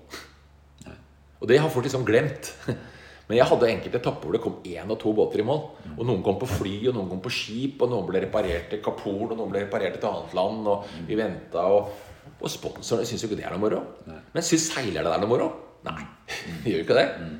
[1.36, 2.54] Og det har folk liksom glemt.
[3.26, 5.62] Men jeg hadde enkelte etapper hvor det kom én og to båter i mål.
[5.96, 8.80] Og noen kom på fly, og noen kom på skip, og noen ble reparert til
[8.84, 12.05] Kapol, og noen ble reparert til et annet land, og vi venta, og,
[12.36, 13.82] og sponsorene syns jo ikke det er noe moro.
[14.06, 15.50] Men syns seilerne det er noe moro?
[15.86, 16.00] Nei,
[16.64, 17.06] de gjør ikke det.
[17.20, 17.36] Mm.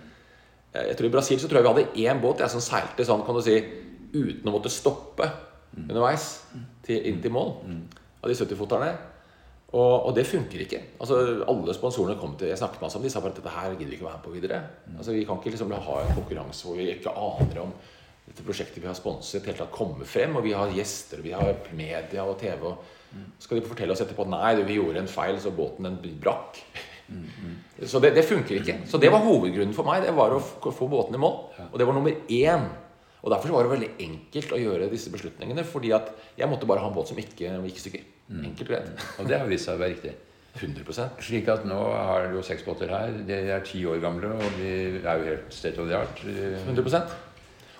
[0.76, 3.24] jeg tror I Brasil så tror jeg vi hadde én båt jeg, som seilte sånn,
[3.26, 3.59] kan du si,
[4.14, 5.28] uten å måtte stoppe
[5.76, 6.30] underveis
[6.87, 7.53] til, inn til mål.
[8.22, 8.95] Av de 70-foterne.
[9.74, 10.78] Og, og, det funker ikke.
[11.03, 11.18] Altså,
[11.51, 13.72] alle sponsorene kom til Jeg snakket med oss om de sa bare at dette her
[13.74, 14.61] gidder vi ikke være med på videre.
[14.95, 17.74] Altså, vi kan ikke liksom ha en konkurranse hvor vi ikke aner om
[18.26, 20.39] dette prosjektet vi har sponset, helt tatt kommer frem.
[20.39, 22.62] Og vi har gjester, og vi har media og TV.
[22.70, 22.95] Og
[23.43, 26.61] skal de fortelle oss etterpå nei, nei, vi gjorde en feil, så båten den brakk.
[27.87, 28.81] Så det, det, funker ikke.
[28.91, 30.03] Så det var hovedgrunnen for meg.
[30.03, 31.37] Det var å få båten i mål.
[31.69, 32.64] Og det var nummer én.
[33.23, 35.62] Og Derfor var det veldig enkelt å gjøre disse beslutningene.
[35.67, 38.09] Fordi at jeg måtte bare ha en båt som ikke gikk i stykker.
[38.27, 38.41] Mm.
[38.51, 39.07] Enkelt og greit.
[39.21, 40.17] Og det har vist seg å være riktig.
[40.57, 43.12] 100 Slik at nå har du jo seks båter her.
[43.29, 44.71] De er ti år gamle, og de
[45.03, 46.23] er jo helt state of the art.
[46.25, 46.87] 100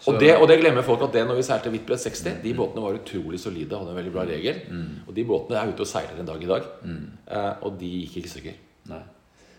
[0.07, 2.84] og det, og det, glemmer folk at det når vi seilte Whitbread 60 De båtene
[2.84, 4.62] var utrolig solide, hadde en veldig bra regel.
[4.70, 5.02] Mm.
[5.07, 6.70] Og de båtene er ute og seiler en dag i dag.
[6.86, 7.04] Mm.
[7.26, 8.59] Eh, og de gikk ikke i stykker.
[8.92, 9.02] Nei.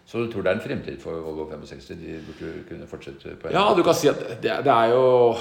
[0.08, 1.90] Så du tror det er en fremtid for Volvo 65?
[2.00, 5.36] De burde kunne fortsette på en Ja, du kan si at det, det er jo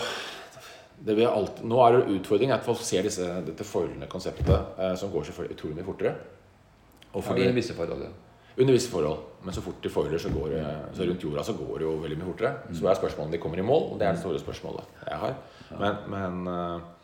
[1.07, 5.29] alltid, nå er det utfordring at folk ser disse, dette foilende konseptet, eh, som går
[5.29, 6.15] selvfølgelig utrolig mye fortere.
[7.13, 8.11] Og fordi, ja, under visse forhold, ja.
[8.57, 9.25] Under visse forhold.
[9.47, 10.57] Men så fort de foiler, så, går,
[10.97, 12.75] så rundt jorda så går det jo veldig mye fortere.
[12.75, 15.21] Så er spørsmålet om de kommer i mål, og det er det store spørsmålet jeg
[15.23, 15.37] har.
[15.79, 16.97] Men, men uh,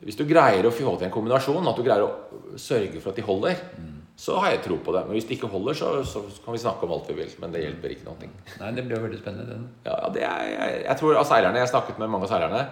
[0.00, 3.20] hvis du greier å få til en kombinasjon, at du greier å sørge for at
[3.20, 3.96] de holder, mm.
[4.18, 5.04] så har jeg tro på det.
[5.06, 7.34] Men hvis de ikke holder, så, så, kan vi snakke om alt vi vil.
[7.42, 8.30] Men det hjelper ikke noe.
[8.62, 9.66] Nei, det blir jo veldig spennende, den.
[9.84, 12.62] Ja, det er, jeg, jeg tror av seilerne Jeg har snakket med mange av seilerne.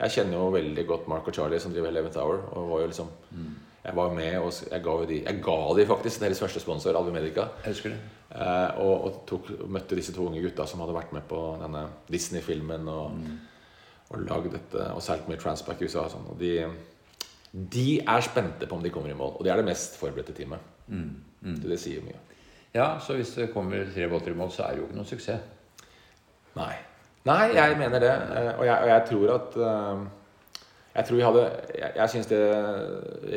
[0.00, 2.40] Jeg kjenner jo veldig godt Mark og Charlie, som driver Eleventh Hour.
[2.56, 3.50] Og var jo liksom mm.
[3.90, 7.10] Jeg var med, og jeg ga, de, jeg ga de faktisk deres første sponsor, Alve
[7.10, 7.48] Medica.
[7.64, 7.96] Jeg husker det.
[8.30, 11.80] Eh, og, og tok, møtte disse to unge gutta som hadde vært med på denne
[12.06, 13.32] Disney-filmen og, mm.
[14.12, 16.04] og lagd dette, og solgt med Transpac i USA.
[16.04, 16.52] Og sånn, og de,
[17.50, 19.34] de, er spente på om de kommer i mål.
[19.40, 20.70] Og de er det mest forberedte teamet.
[20.86, 21.08] Mm.
[21.40, 21.56] Mm.
[21.56, 22.22] Det, det sier mye.
[22.76, 25.10] Ja, så hvis det kommer tre båter i mål, så er det jo ikke noen
[25.10, 25.82] suksess.
[26.54, 26.76] Nei.
[27.26, 28.14] Nei, jeg mener det.
[28.14, 30.08] Eh, og jeg, og jeg tror at eh,
[30.90, 31.42] Jeg tror vi hadde
[31.78, 32.40] Jeg, jeg syns det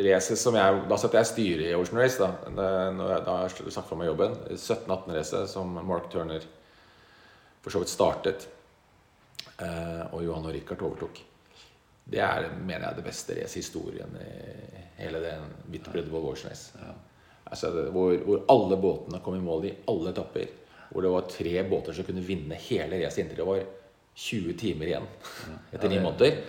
[0.07, 2.49] racet som jeg Da satt jeg styret i Ocean Race, da.
[2.49, 4.35] Når jeg, da jeg sagt fra meg jobben.
[4.55, 6.45] 17-18-racet som Mark Turner
[7.63, 8.47] for så vidt startet.
[9.55, 11.21] Eh, og Johan og Richard overtok.
[12.03, 16.73] Det er mener jeg, det beste racet i historien i hele den Whitbread Ocean Race.
[16.81, 16.91] Ja.
[17.45, 20.51] Altså, hvor, hvor, alle båtene kom i mål i alle etapper.
[20.89, 23.63] Hvor det var tre båter som kunne vinne hele racet inntil det var
[24.13, 25.07] 20 timer igjen
[25.73, 26.41] etter ni måneder.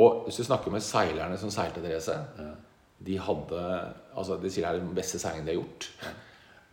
[0.00, 2.52] Og hvis du snakker med seilerne som seilte Therese ja.
[3.02, 3.62] De hadde
[4.14, 5.88] altså De sier det er den beste seilingen de har gjort.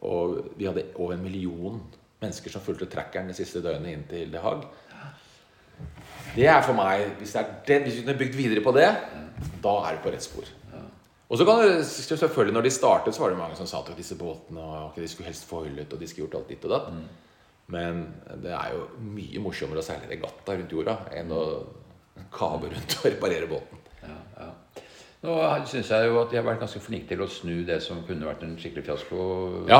[0.05, 1.79] Og de hadde over en million
[2.21, 4.63] mennesker som fulgte trackeren det siste døgnet inn til Det Haag.
[6.35, 7.35] Det er for meg Hvis,
[7.67, 8.89] det du kunne bygd videre på det,
[9.63, 10.47] da er du på rett spor.
[11.29, 13.97] Og så kan du, selvfølgelig Når de startet, så var det mange som sa at
[13.97, 16.93] disse båtene og de skulle helst foilet og de skulle gjort alt ditt og datt.
[16.93, 17.03] Mm.
[17.69, 17.99] Men
[18.43, 21.43] det er jo mye morsommere å seile regatta rundt jorda enn å
[22.33, 23.85] kave rundt og reparere båten.
[24.03, 24.49] Ja, ja.
[25.19, 25.35] Nå
[25.67, 28.27] syns jeg jo at de har vært ganske flinke til å snu det som kunne
[28.29, 29.23] vært en skikkelig fiasko,
[29.67, 29.79] ja.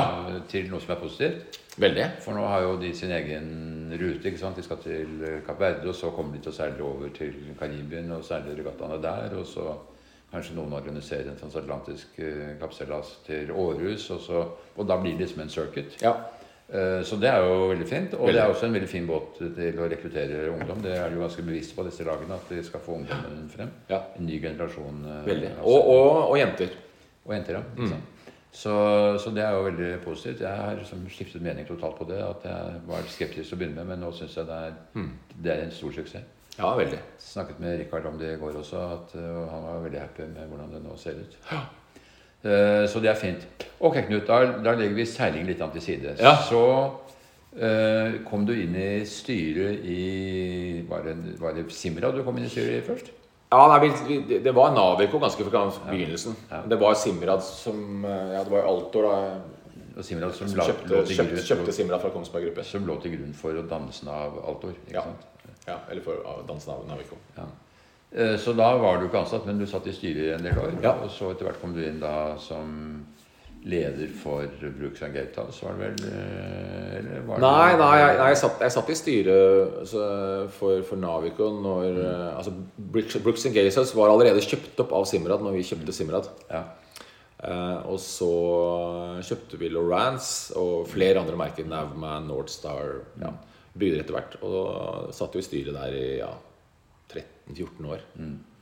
[0.52, 1.60] til noe som er positivt.
[1.80, 2.08] Veldig.
[2.26, 3.54] For nå har jo de sin egen
[3.94, 4.28] rute.
[4.28, 4.60] ikke sant?
[4.60, 8.12] De skal til Kapp Verde, og så kommer de til å seile over til Karibien
[8.12, 9.38] og seile regattaene der.
[9.40, 9.78] og så
[10.30, 14.44] Kanskje noen organiserer en transatlantisk uh, kapseilas til Århus, og, så,
[14.76, 15.96] og, da blir det liksom en circuit.
[16.04, 16.12] Ja.
[16.72, 18.14] Eh, Så det er jo veldig fint.
[18.14, 20.82] Og det er også en veldig fin båt til å rekruttere ungdom.
[20.84, 23.72] Det er de jo ganske bevisste på disse lagene, at de skal få ungdommen frem.
[23.90, 24.02] Ja.
[24.20, 25.04] En ny generasjon.
[25.06, 25.50] eh, Veldig.
[25.58, 25.66] altså.
[25.66, 26.70] Og, og, og jenter.
[27.26, 27.64] Og jenter, ja.
[27.78, 28.02] Mm.
[28.52, 28.72] Så,
[29.22, 30.42] så det er jo veldig positivt.
[30.42, 32.18] Jeg har liksom skiftet mening totalt på det.
[32.26, 34.78] At jeg var skeptisk til å begynne med, men nå syns jeg det er,
[35.44, 36.24] det er en stor suksess.
[36.60, 36.98] Ja, veldig.
[37.24, 40.50] Snakket med Rikard om det i går også, at og han var veldig happy med
[40.50, 41.38] hvordan det nå ser ut.
[41.54, 41.62] Eh,
[42.42, 43.46] så det er fint.
[43.80, 46.16] Ok, Knut, da, da legger vi seiling litt an til side.
[46.20, 46.36] Ja.
[46.48, 46.62] Så
[47.60, 50.00] uh, kom du inn i styret i
[50.90, 53.12] Var det, var det Simra du kom inn i styret i først?
[53.50, 56.36] Ja, nei, vi, vi, Det var Navico ganske fra begynnelsen.
[56.52, 56.62] Ja.
[56.70, 59.16] Det var Simrad som eh, Ja, det var Altor da
[59.98, 62.64] Og Simrad som, som kjøpte, lå, til kjøpte, grunn, kjøpte Simrad fra Kongsberg Gruppe.
[62.64, 64.76] som lå til grunn for dansen av Altor.
[64.86, 65.08] Ikke Ja.
[65.08, 65.26] sant?
[65.68, 67.18] Ja, eller for ja, dansen av Navico.
[67.38, 67.48] Ja.
[68.12, 70.58] Eh, Så da var du ikke ansatt, men du satt i styret i en del
[70.58, 70.76] år.
[70.84, 70.96] Ja.
[71.04, 73.06] Og så etter hvert kom du inn da som
[73.70, 76.12] leder for Brooks and Gatehouse, var det vel?
[76.14, 80.50] eh, Eller var det- Nei, nei, jeg, nei jeg, satt, jeg satt i styret altså,
[80.56, 82.38] for, for Navico når mm.
[82.38, 86.30] altså, Brooks, Brooks Gases var allerede kjøpt opp av Simrad når vi kjøpte Simrad.
[86.50, 86.64] Ja.
[87.44, 88.32] Eh, og så
[89.28, 91.68] kjøpte vi Lorance og flere andre merker.
[91.68, 93.02] Navman, Nordstar.
[93.22, 93.34] Ja,
[93.78, 94.40] bygde etter hvert.
[94.42, 96.32] Og satt jo i styret der i ja,
[97.50, 98.06] 13-14 år.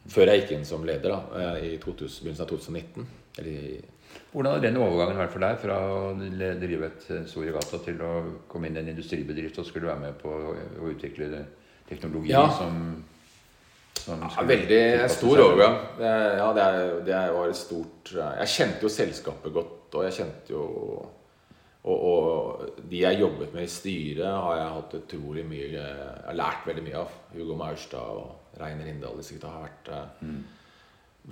[0.07, 3.07] Før jeg gikk inn som leder da, eh, i 2000, begynnelsen av 2019.
[3.37, 3.77] Eller i
[4.31, 6.13] Hvordan har den overgangen vært for deg fra å
[6.61, 8.11] drive et eh, stor til å
[8.47, 11.27] komme inn i en industribedrift og skulle være med på å, å utvikle
[11.89, 12.47] teknologi Ja.
[12.55, 13.03] som,
[13.99, 15.77] som Ja, veldig stor overgang.
[15.99, 20.55] Ja, det, er, det var et stort Jeg kjente jo selskapet godt, og jeg kjente
[20.55, 20.63] jo
[21.87, 26.37] og, og de jeg jobbet med i styret, har jeg hatt utrolig mye Jeg har
[26.37, 27.17] lært veldig mye av.
[27.33, 29.17] Hugo Maurstad og Reiner Inndal.
[29.21, 30.39] Disse gutta har vært mm.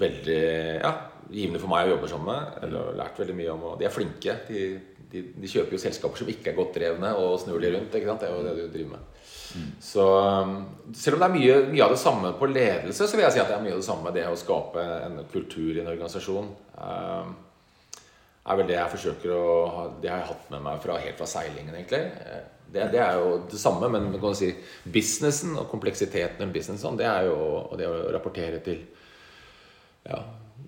[0.03, 0.43] veldig
[0.79, 0.93] ja,
[1.31, 2.61] givende for meg å jobbe sammen med.
[2.67, 4.37] Eller har lært veldig mye om og De er flinke.
[4.47, 4.63] De,
[5.11, 7.95] de, de kjøper jo selskaper som ikke er godt drevne, og snur de rundt.
[7.97, 8.23] ikke sant?
[8.23, 9.11] Det er jo det du driver med.
[9.79, 10.55] Så um,
[10.95, 13.41] selv om det er mye, mye av det samme på ledelse, så vil jeg si
[13.43, 16.49] at det er mye av det samme det å skape en kultur i en organisasjon.
[16.75, 17.35] Um,
[18.45, 21.17] er vel det jeg forsøker å ha, Det har jeg hatt med meg fra, helt
[21.17, 22.03] fra seilingen, egentlig.
[22.21, 22.43] Eh,
[22.75, 24.49] Det, det er jo det samme, men kan si
[24.91, 27.37] businessen og kompleksiteten i businessen, det er jo
[27.77, 28.81] det å rapportere til
[30.09, 30.17] ja,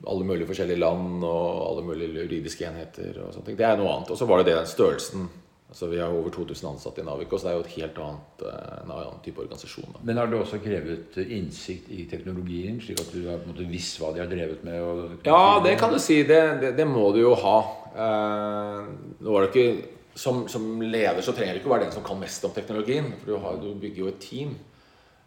[0.06, 3.58] alle mulige forskjellige land og alle mulige juridiske enheter og sånne ting.
[3.58, 4.14] Det er noe annet.
[4.14, 5.26] Og så var det den størrelsen.
[5.68, 8.43] Altså Vi har over 2000 ansatte i Navico, så det er jo et helt annet,
[8.47, 9.89] eh, en annen type organisasjon.
[9.97, 10.03] Da.
[10.07, 13.68] Men har det også krevet innsikt i teknologien, slik at du har på en måte
[13.68, 14.80] visst hva de har drevet med?
[14.80, 16.22] Og, Ja, det kan du si.
[16.24, 17.57] Det, det, det må du jo ha.
[17.91, 18.88] Eh,
[19.20, 22.05] nå var det ikke som, som leder så trenger du ikke å være den som
[22.05, 23.11] kan mest om teknologien.
[23.20, 24.55] For du, har, du bygger jo et team.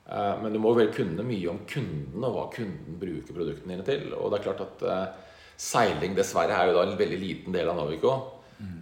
[0.08, 3.86] Eh, men du må vel kunne mye om kunden og hva kunden bruker produktene dine
[3.86, 4.10] til.
[4.16, 5.06] Og det er klart at eh,
[5.60, 8.16] seiling dessverre er jo da en veldig liten del av Navico.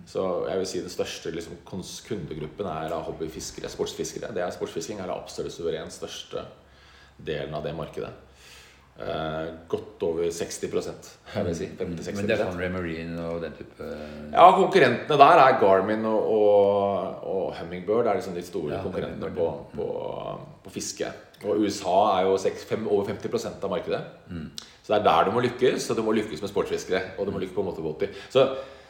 [0.09, 4.33] Så jeg vil si den største liksom, kundegruppen er da hobbyfiskere, sportsfiskere.
[4.35, 6.47] Det er Sportsfisking er absolutt suverent største
[7.18, 8.11] delen av det markedet.
[8.99, 11.68] Eh, godt over 60% jeg vil si.
[11.79, 13.87] 50-60 Men det er sånn Marine og den type
[14.33, 18.09] Ja, konkurrentene der er Garmin og, og, og Hummingbird.
[18.09, 19.87] er liksom de store Ja, konkurrentene på, på,
[20.64, 21.12] på fiske.
[21.45, 24.03] Og USA er jo 6, 5, over 50% av markedet.
[24.33, 24.51] Mm.
[24.83, 27.05] Så det er der du må lykkes, og du må lykkes med sportsfiskere.
[27.20, 28.11] Og du må lykkes på motorbåter.
[28.35, 28.49] Så,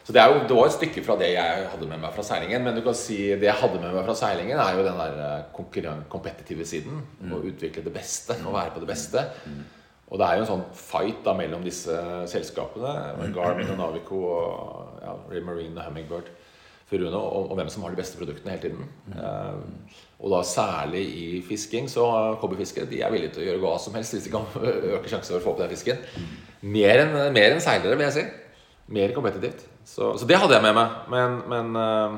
[0.09, 2.23] så det, er jo, det var et stykke fra det jeg hadde med meg fra
[2.25, 2.63] seilingen.
[2.65, 5.19] Men du kan si det jeg hadde med meg fra seilingen, er jo den der
[5.21, 7.03] eh, kompetitive siden.
[7.19, 7.35] Mm.
[7.37, 9.21] Å utvikle det beste, å være på det beste.
[10.09, 11.93] Og det er jo en sånn fight da mellom disse
[12.33, 12.95] selskapene.
[13.37, 16.35] Garmin og Navico og ja, Remarine og Hummingbird.
[16.89, 18.91] Furuno, og, og hvem som har de beste produktene hele tiden.
[19.13, 19.95] Eh,
[20.25, 22.09] og da særlig i fisking, så
[22.41, 24.49] kobberfiskere de er villige til å gjøre hva som helst hvis de kan
[24.97, 26.01] øke sjansen for å få opp den fisken.
[26.65, 28.29] Mer enn mer enn seilere, vil jeg si.
[28.97, 29.68] Mer kompetitivt.
[29.89, 30.97] Så, så det hadde jeg med meg.
[31.11, 32.17] Men, men eh,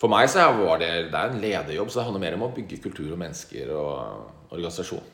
[0.00, 2.54] for meg så var det, det er en lederjobb, så det handler mer om å
[2.56, 5.04] bygge kultur og mennesker og organisasjon.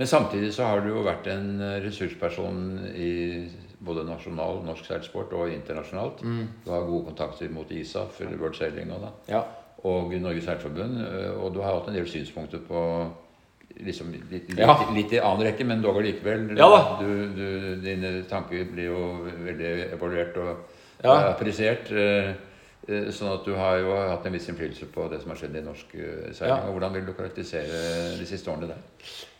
[0.00, 1.48] Men samtidig så har du jo vært en
[1.84, 2.60] ressursperson
[2.94, 3.12] i
[3.80, 6.20] både nasjonal norsk seilsport og internasjonalt.
[6.26, 6.44] Mm.
[6.64, 9.10] Du har gode kontakter mot ISAF, World Sailing og da.
[9.30, 9.40] Ja.
[9.88, 10.98] og Norges Seilforbund.
[11.00, 12.82] eh, Og du har hatt en del synspunkter på
[13.86, 14.74] liksom litt, litt, Ja.
[14.94, 16.56] litt i annen rekke, men dog allikevel.
[16.58, 16.98] Ja.
[17.00, 17.46] Du, du,
[17.84, 19.00] dine tanker blir jo
[19.46, 20.56] veldig evaluert og
[21.04, 21.14] Ja.
[21.32, 21.90] apprisert.
[21.92, 22.34] eh,
[22.88, 25.56] eh, Sånn at du har jo hatt en viss innflytelse på det som har skjedd
[25.56, 26.68] i norsk eh, seiling.
[26.68, 28.80] Og Hvordan vil du karakterisere de siste årene der?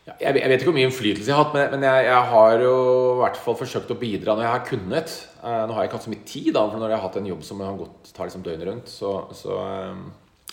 [0.07, 2.05] Ja, Jeg, vet- jeg vet ikke hvor mye innflytelse jeg har hatt, men, men jeg,
[2.07, 2.75] jeg har jo
[3.15, 5.13] i hvert fall forsøkt å bidra når jeg har kunnet.
[5.43, 7.27] Nå har jeg ikke hatt så mye tid, da, for når jeg har hatt en
[7.27, 9.59] jobb som har gått, tar liksom døgnet rundt, så, så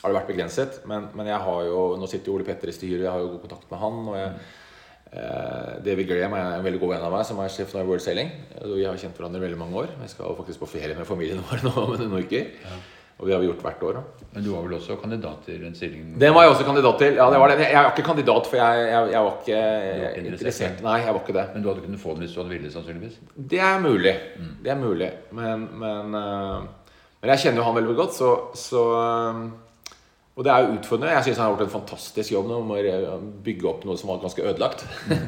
[0.02, 0.80] har det vært begrenset.
[0.90, 3.34] Men, men jeg har jo, nå sitter jo Ole Petter i styret, jeg har jo
[3.36, 4.02] god kontakt med han.
[4.04, 4.28] og jeg
[5.14, 8.06] eh, David Graham er en veldig god venn av meg, som er sjef i World
[8.06, 8.30] Sailing.
[8.62, 9.96] Vi har kjent hverandre i veldig mange år.
[10.04, 12.54] Vi skal faktisk på ferie med familien vår nå om noen uker.
[13.18, 13.96] Og vi har gjort hvert år.
[13.98, 14.26] Da.
[14.36, 16.12] Men du var vel også kandidat til den stillingen?
[16.22, 17.16] Den var jeg også kandidat til.
[17.18, 17.56] Ja, det var det.
[17.66, 20.36] Jeg var ikke kandidat, for jeg, jeg, jeg var ikke ikke interessert?
[20.36, 20.84] interessert.
[20.86, 21.46] Nei, jeg var ikke det.
[21.56, 23.16] Men du hadde kunnet få den hvis du hadde villet, sannsynligvis?
[23.56, 24.14] Det er mulig.
[24.62, 25.10] Det er mulig.
[25.40, 28.30] Men, men, eh, men jeg kjenner jo han veldig godt, så,
[28.68, 29.42] så eh,
[30.38, 31.16] Og det er jo utfordrende.
[31.16, 34.12] Jeg syns han har gjort en fantastisk jobb nå med å bygge opp noe som
[34.14, 34.86] var ganske ødelagt.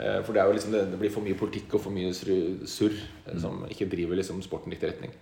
[0.00, 3.66] Eh, For det, liksom, det blir for mye politikk og for mye surr eh, som
[3.68, 5.12] ikke driver liksom sporten i riktig retning.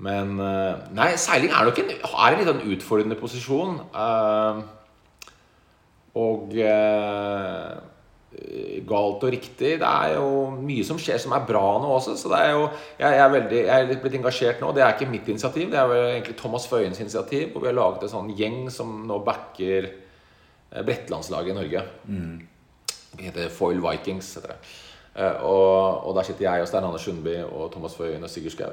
[0.00, 3.74] Men eh, Nei, seiling er nok en, er en litt sånn utfordrende posisjon.
[6.16, 6.56] Og
[8.88, 9.74] galt og riktig.
[9.80, 10.28] Det er jo
[10.62, 12.14] mye som skjer som er bra nå også.
[12.20, 12.66] Så det er jo,
[12.98, 14.72] jeg, jeg, er veldig, jeg er litt blitt engasjert nå.
[14.76, 17.50] Det er ikke mitt initiativ, det er vel egentlig Thomas Føyens initiativ.
[17.54, 21.86] Og vi har laget en sånn gjeng som nå backer eh, Brettelandslaget i Norge.
[23.18, 24.34] Det heter Foil Vikings.
[24.38, 24.60] heter det.
[25.18, 28.54] Eh, Og, og der sitter jeg og Stein Anders Sundby og Thomas Føyen og Sigurd
[28.54, 28.70] Skau.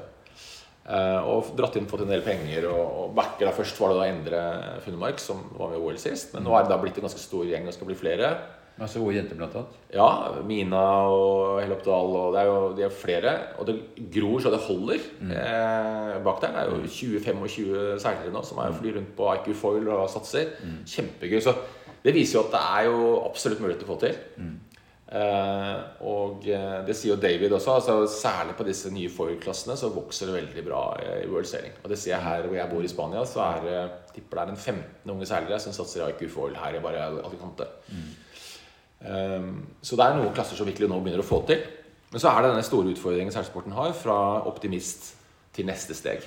[0.85, 3.47] Eh, og dratt inn, fått en del penger og, og backer.
[3.47, 4.41] da Først var det da Endre
[4.85, 6.35] Funnemark, som var med i OL sist.
[6.35, 8.29] Men nå er det da blitt en ganske stor gjeng, og skal bli flere.
[8.75, 9.75] Altså gode jenter, blant annet.
[9.95, 10.07] Ja,
[10.43, 12.17] Mina og Helloppdal.
[12.19, 13.35] Og det er jo de er flere.
[13.59, 13.77] Og det
[14.11, 14.99] gror så det holder
[15.29, 16.57] eh, bak der.
[16.57, 20.57] Det er jo 20-25 seilere nå som er flyr rundt på IQ Foil og satser.
[20.91, 21.39] Kjempegøy.
[21.43, 21.55] Så
[22.03, 24.19] det viser jo at det er jo absolutt til å få til.
[25.05, 25.75] Eh,
[26.09, 27.77] og eh, det sier jo David også.
[27.77, 31.75] Altså, særlig på disse nye foil-klassene så vokser det veldig bra eh, i World Sailing.
[31.83, 33.79] Og det ser jeg her hvor jeg bor i Spania, så er det
[34.15, 37.07] tipper det er en 15 unge seilere som satser i IQ Foil her i bare
[37.21, 37.69] Alicante.
[37.91, 38.05] Um,
[39.01, 41.65] så det er noen klasser som virkelig nå begynner å få til.
[42.13, 44.17] Men så er det denne store utfordringen seilsporten har, fra
[44.47, 45.11] optimist
[45.55, 46.23] til neste steg.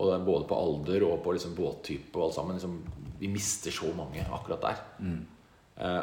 [0.00, 2.56] Og er både på alder og på liksom båttype og alt sammen.
[2.56, 2.78] Liksom,
[3.20, 4.80] vi mister så mange akkurat der.
[5.04, 5.20] Mm.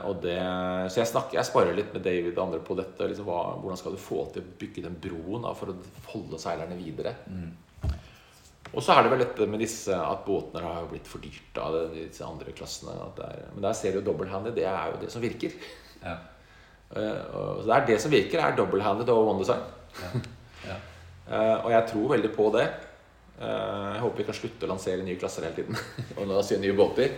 [0.10, 0.38] og det,
[0.90, 3.08] så jeg, snakker, jeg sparer litt med David og andre på dette.
[3.10, 5.80] Liksom, hva, hvordan skal du få til å bygge den broen da, for å
[6.12, 7.16] holde seilerne videre?
[8.74, 11.78] Og så er det vel dette med disse at båtene har blitt for dyrt av
[11.94, 12.94] disse andre klassene.
[13.06, 14.58] At det er, men der ser du double-handed.
[14.58, 15.56] Det er jo det som virker.
[16.08, 16.18] Ja.
[16.96, 19.66] Eh, så det er det som virker, er double-handed og one design.
[20.04, 20.78] Ja.
[21.28, 22.62] Eh, og jeg tror veldig på det.
[23.36, 25.76] Eh, jeg håper vi kan slutte å lansere nye klasser hele tiden.
[26.16, 27.18] og lansere nye båter.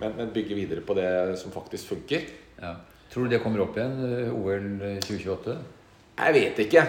[0.00, 2.24] Men, men bygge videre på det som faktisk funker.
[2.58, 2.72] Ja.
[3.12, 4.02] Tror du det kommer opp igjen,
[4.34, 4.66] OL
[5.06, 5.54] 2028?
[6.18, 6.84] Jeg vet ikke.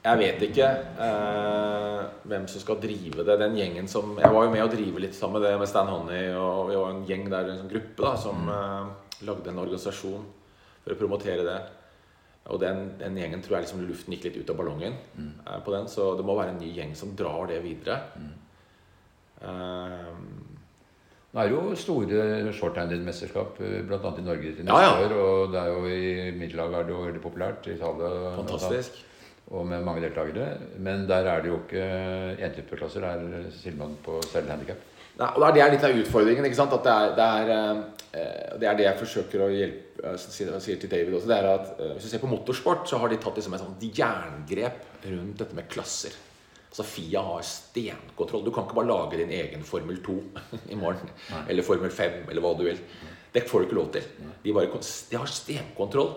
[0.00, 0.66] Jeg vet ikke
[1.04, 1.98] eh,
[2.30, 3.36] hvem som skal drive det.
[3.42, 5.90] Den gjengen som Jeg var jo med å drive litt sammen med det med Stan
[5.92, 9.62] Honey, og vi var en gjeng der, en sånn gruppe, da, som eh, lagde en
[9.62, 10.26] organisasjon
[10.84, 11.58] for å promotere det.
[12.50, 15.74] Og den, den gjengen tror jeg liksom luften gikk litt ut av ballongen eh, på
[15.74, 18.00] den, så det må være en ny gjeng som drar det videre.
[18.16, 18.30] Mm.
[19.40, 20.30] Um,
[21.30, 22.22] det er jo store
[22.58, 23.82] shorthanded-mesterskap, bl.a.
[23.86, 25.04] blant annet i Norge til neste Ja, ja.
[25.04, 25.12] år.
[25.14, 27.68] Og det er jo i Middelhavet er det jo veldig populært.
[27.70, 28.98] I Italia fantastisk.
[29.54, 30.56] Og med mange deltakere.
[30.82, 31.84] Men der er det jo ikke
[32.48, 33.06] entypeklasser.
[33.06, 34.82] Der stiller man på selvhandikap.
[35.18, 36.46] Nei, og det er litt av utfordringen.
[36.46, 36.74] ikke sant?
[36.76, 37.82] At det er det, er,
[38.14, 41.30] eh, det, er det jeg forsøker å hjelpe eh, sier, til David også.
[41.30, 43.64] det er at eh, Hvis du ser på motorsport, så har de tatt liksom et
[43.64, 46.16] sånt jerngrep rundt dette med klasser.
[46.70, 48.44] Altså Fia har stenkontroll.
[48.46, 50.18] Du kan ikke bare lage din egen Formel 2
[50.74, 51.10] i morgen.
[51.48, 52.78] Eller Formel 5, eller hva du vil.
[53.34, 54.06] Det får du ikke lov til.
[54.44, 54.80] De, bare,
[55.10, 56.14] de har stenkontroll.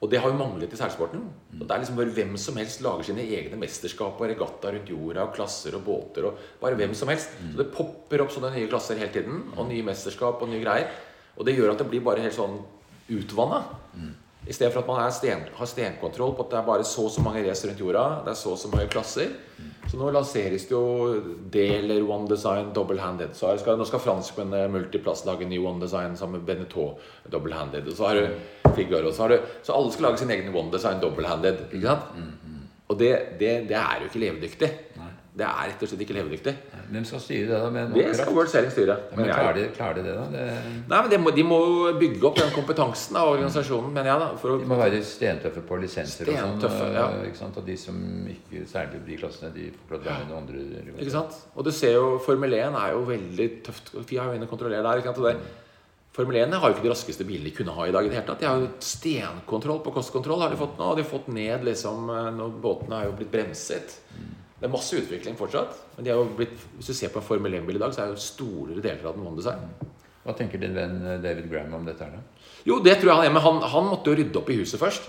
[0.00, 1.26] Og det har jo manglet i seilsporten.
[1.52, 1.60] Mm.
[1.60, 5.26] det er liksom bare Hvem som helst lager sine egne mesterskap og regatta rundt jorda,
[5.26, 6.24] og klasser og båter.
[6.24, 7.28] og Bare hvem som helst.
[7.52, 9.42] Så det popper opp sånne nye klasser hele tiden.
[9.56, 10.88] Og nye mesterskap og nye greier.
[11.36, 12.56] Og det gjør at det blir bare helt sånn
[13.10, 13.60] utvanna.
[14.48, 17.12] I stedet for at man sten, har stenkontroll på at det er bare så og
[17.12, 18.04] så mange race rundt jorda.
[18.24, 19.34] Det er så og så mange klasser.
[19.90, 21.20] Så nå lanseres det jo
[21.52, 23.34] deler One Design double-handed.
[23.36, 26.96] Så skal, nå skal franskmennene multiplass lage ny One Design sammen med Benetton
[27.32, 27.90] double-handed.
[27.96, 29.12] Så har du Figaro.
[29.12, 29.28] Så,
[29.62, 31.66] så alle skal lage sin egen One Design double-handed.
[31.72, 32.14] Ikke sant?
[32.90, 34.70] Og det, det, det er jo ikke levedyktig.
[35.30, 36.52] Det er rett og slett ikke levedyktig.
[36.90, 37.68] Hvem skal styre det, da?
[37.70, 38.32] Med Det skal?
[38.34, 38.96] World styre.
[38.98, 40.24] Ja, Men men klarer de, klarer de det, da?
[40.32, 40.46] Det,
[40.90, 44.24] nei, men de må, De må jo bygge opp den kompetansen av organisasjonen, mener jeg.
[44.24, 46.58] da for de må være stentøffe på lisenser og sånn.
[46.58, 47.06] Stentøffe, ja.
[47.14, 47.60] eh, ikke sant?
[47.62, 48.02] Og de som
[48.34, 50.98] ikke særlig de klassene, de får klart å være med noen andre.
[50.98, 51.38] Ikke sant?
[51.54, 53.94] Og du ser jo Formel 1 er jo veldig tøft.
[54.10, 55.04] Fia er jo inne og kontrollerer der.
[55.04, 55.22] Ikke sant?
[55.22, 55.36] Og det,
[56.18, 58.02] Formel 1 har jo ikke de raskeste bilene de kunne ha i dag.
[58.02, 58.42] i det hele tatt.
[58.42, 60.42] De har jo stenkontroll på kostkontroll.
[60.42, 60.90] har de fått nå.
[60.98, 64.00] De har fått ned liksom eh, når Båtene har jo blitt bremset.
[64.60, 65.78] Det er masse utvikling fortsatt.
[65.96, 68.04] Men de har jo blitt, hvis du ser på en Formel 1-bil i dag, så
[68.04, 69.64] er jo store deler av den Design.
[70.20, 72.50] Hva tenker din venn eh, David Graham om dette her, da?
[72.68, 73.32] Jo, det tror jeg han er.
[73.32, 75.08] Men han, han måtte jo rydde opp i huset først.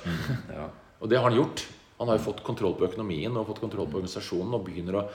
[0.55, 0.69] Ja.
[1.01, 1.65] Og det har han gjort.
[1.99, 5.07] Han har jo fått kontroll på økonomien og fått kontroll på organisasjonen og begynner å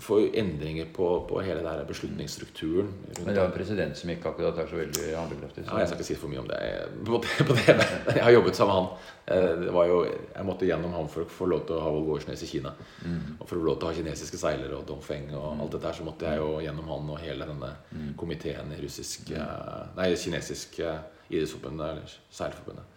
[0.00, 2.88] få endringer på, på hele der beslutningsstrukturen.
[3.24, 5.64] Men det er en president som ikke akkurat er så veldig handlekraftig.
[5.66, 6.58] Ja, jeg skal ikke si for mye om det
[7.06, 7.76] på, på det.
[8.16, 9.12] Jeg har jobbet sammen med han.
[9.26, 11.92] Eh, det var jo, jeg måtte gjennom ham for å få lov til å ha
[11.94, 12.72] Volvorsnes i Kina.
[13.02, 13.22] Mm.
[13.40, 15.62] Og for å få lov til å ha kinesiske seilere og Dongfeng og mm.
[15.64, 18.10] alt dette her, så måtte jeg jo gjennom han og hele denne mm.
[18.20, 19.96] komiteen i russisk mm.
[19.98, 22.92] Nei, kinesisk idrettsforbund eller seilforbundet.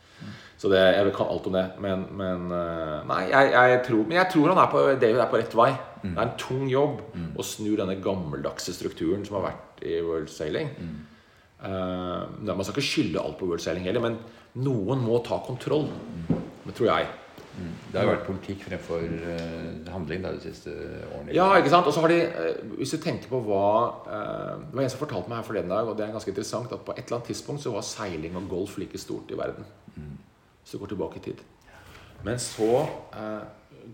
[0.59, 1.65] Så det, jeg kan alt om det.
[1.79, 5.31] Men, men eh, Nei, jeg, jeg, tror, men jeg tror han er på, David er
[5.31, 5.69] på rett vei.
[6.01, 6.13] Mm.
[6.13, 7.29] Det er en tung jobb mm.
[7.39, 10.71] å snu denne gammeldagse strukturen som har vært i World Sailing.
[11.59, 14.19] Uh, man skal ikke skylde alt på World Sailing heller, men
[14.63, 15.89] noen må ta kontroll.
[16.65, 17.09] Det tror jeg.
[17.59, 20.71] Det har jo vært politikk fremfor uh, handling da, de siste
[21.09, 21.33] årene.
[21.35, 21.89] Ja, ikke sant?
[21.89, 23.65] Og så har de, uh, Hvis du tenker på hva
[24.05, 26.85] Det var en som fortalte meg her forleden dag, og det er ganske interessant, at
[26.87, 29.67] på et eller annet tidspunkt så var seiling og golf like stort i verden.
[30.61, 31.43] Hvis du går tilbake i tid.
[32.23, 32.69] Men så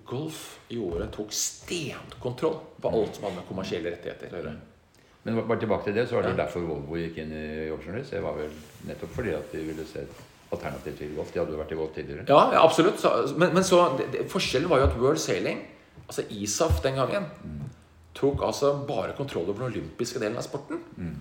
[0.07, 4.55] golf gjorde tok stenkontroll på alt som hadde med kommersielle rettigheter å gjøre.
[5.25, 6.41] Men bare tilbake til det, så var det ja.
[6.43, 8.51] derfor Volvo gikk inn i Ocean Det var vel
[8.85, 10.03] nettopp fordi at de ville se
[10.53, 11.31] alternativ til golf.
[11.33, 12.25] De hadde jo vært i golf tidligere.
[12.29, 12.99] Ja, ja absolutt.
[13.01, 15.63] Så, men, men, så, det, det, forskjellen var jo at World Sailing,
[16.05, 17.63] altså ISAF den gangen, mm.
[18.17, 20.83] tok altså bare kontroll over den olympiske delen av sporten.
[20.97, 21.17] Mm.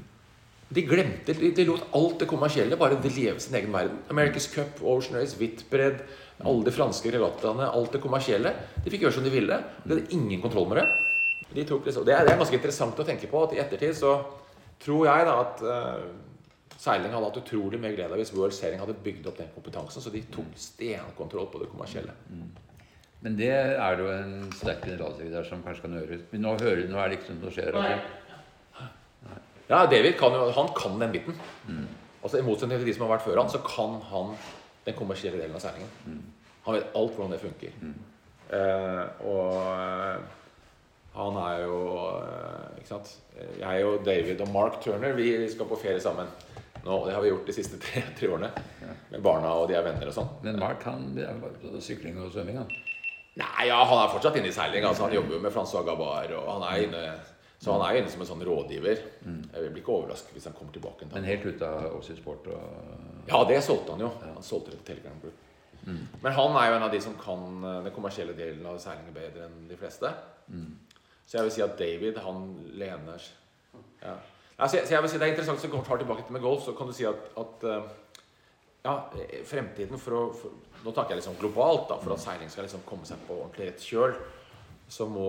[0.74, 3.98] De glemte, de, de, lot alt det kommersielle bare leve sin egen verden.
[4.12, 6.04] America's Cup, Ocean Race, Whitbread,
[6.42, 8.52] alle de franske regattaene, alt det kommersielle.
[8.82, 9.58] De fikk gjøre som de ville.
[9.84, 10.86] De hadde ingen kontroll med det.
[11.54, 14.16] De liksom, det, er, det, er, ganske interessant å tenke på at i ettertid så
[14.82, 18.82] tror jeg da at uh, seiling hadde hatt utrolig mer glede av hvis World Sailing
[18.82, 20.02] hadde bygd opp den kompetansen.
[20.02, 22.16] Så de tok stenkontroll på det kommersielle.
[22.32, 22.50] Mm.
[23.24, 26.18] Men det er jo en sterk generalsekretær som kanskje kan høre.
[26.32, 27.78] Men nå, hører, nå er det ikke sånn som skjer.
[27.80, 28.24] Altså.
[29.70, 31.38] Ja, David kan jo, han kan den biten.
[31.70, 31.86] Mm.
[32.24, 34.34] Altså I motsetning til de som har vært før han, så kan han
[34.84, 35.90] den kommersielle delen av seilingen.
[36.06, 36.22] Mm.
[36.64, 37.76] Han vet alt hvordan det funker.
[37.80, 37.94] Mm.
[38.54, 40.40] Eh, og eh,
[41.14, 41.76] han er jo
[42.20, 43.12] eh, Ikke sant.
[43.60, 46.30] Jeg og David og Mark Turner vi skal på ferie sammen.
[46.84, 48.50] Nå, det har vi gjort de siste tre, tre årene.
[48.82, 48.96] Ja.
[49.14, 50.32] Med barna og de er venner og sånn.
[50.44, 52.60] Men Mark han er bare på sykling og svømming?
[52.60, 52.74] Han.
[53.34, 54.84] Nei, ja, han er fortsatt inne i seiling.
[54.86, 56.36] Altså, han jobber jo med Francois Gabar.
[56.38, 57.06] Og han er inne
[57.64, 58.98] så han er inne som en sånn rådgiver.
[59.24, 59.38] Mm.
[59.48, 61.06] Jeg blir ikke overrasket hvis han kommer tilbake.
[61.12, 62.50] Men helt ut av Aussie Sport?
[62.52, 63.13] Og...
[63.28, 64.10] Ja, det solgte han jo.
[64.24, 65.40] Han solgte det til Telegram Group.
[65.84, 66.04] Mm.
[66.22, 69.16] Men han er jo en av de som kan eh, den kommersielle delen av seilinger
[69.16, 70.10] bedre enn de fleste.
[70.48, 70.70] Mm.
[71.24, 72.46] Så jeg vil si at David, han
[72.76, 73.26] lener
[74.04, 74.14] ja.
[74.58, 76.74] altså, så jeg vil si Det er interessant så går tilbake til med golf, så
[76.76, 77.86] kan du si at, at eh,
[78.84, 78.94] ja,
[79.48, 82.82] fremtiden for å for, Nå snakker jeg liksom globalt, da, for at seiling skal liksom
[82.84, 84.18] komme seg på ordentlig rett kjøl,
[84.92, 85.28] så må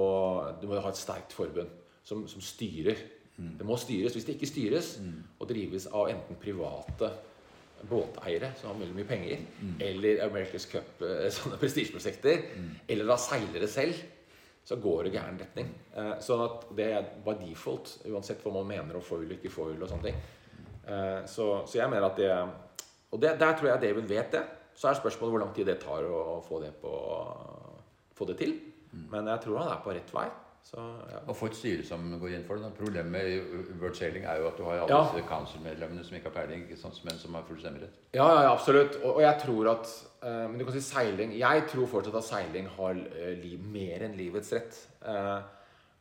[0.59, 1.71] du må ha et sterkt forbund
[2.03, 2.99] som, som styrer.
[3.37, 3.53] Mm.
[3.61, 4.17] Det må styres.
[4.17, 5.21] Hvis det ikke styres mm.
[5.39, 7.13] og drives av enten private
[7.85, 9.75] båteiere som har veldig mye penger, mm.
[9.87, 12.69] eller America's Cup, eh, sånne prestisjeprosjekter, mm.
[12.93, 14.03] eller da seilere selv,
[14.65, 15.67] så går det gæren retning.
[15.93, 19.53] Eh, sånn at det er by default, uansett hva man mener om foil og ikke
[19.53, 20.21] foil og sånne ting.
[20.85, 22.31] Eh, så, så, jeg mener at det
[23.15, 24.41] Og det, der tror jeg David vet det.
[24.75, 26.91] Så er spørsmålet hvor lang tid det tar å få det, på,
[28.17, 28.57] få det til.
[28.91, 29.05] Mm.
[29.13, 30.25] Men jeg tror han er på rett vei.
[30.65, 31.19] Så, ja.
[31.29, 32.71] Og få et styre som går inn for det.
[32.73, 35.01] Problemet med World Sailing er jo at du har alle ja.
[35.11, 36.63] disse council-medlemmene som ikke har peiling,
[37.05, 37.99] men som har full stemmerett.
[38.17, 38.95] Ja, ja, absolutt.
[39.03, 39.91] Og, og, jeg tror at
[40.23, 44.07] uh, Men du kan si seiling Jeg tror fortsatt at seiling har uh, liv, mer
[44.07, 44.79] enn livets rett.
[45.05, 45.37] Uh,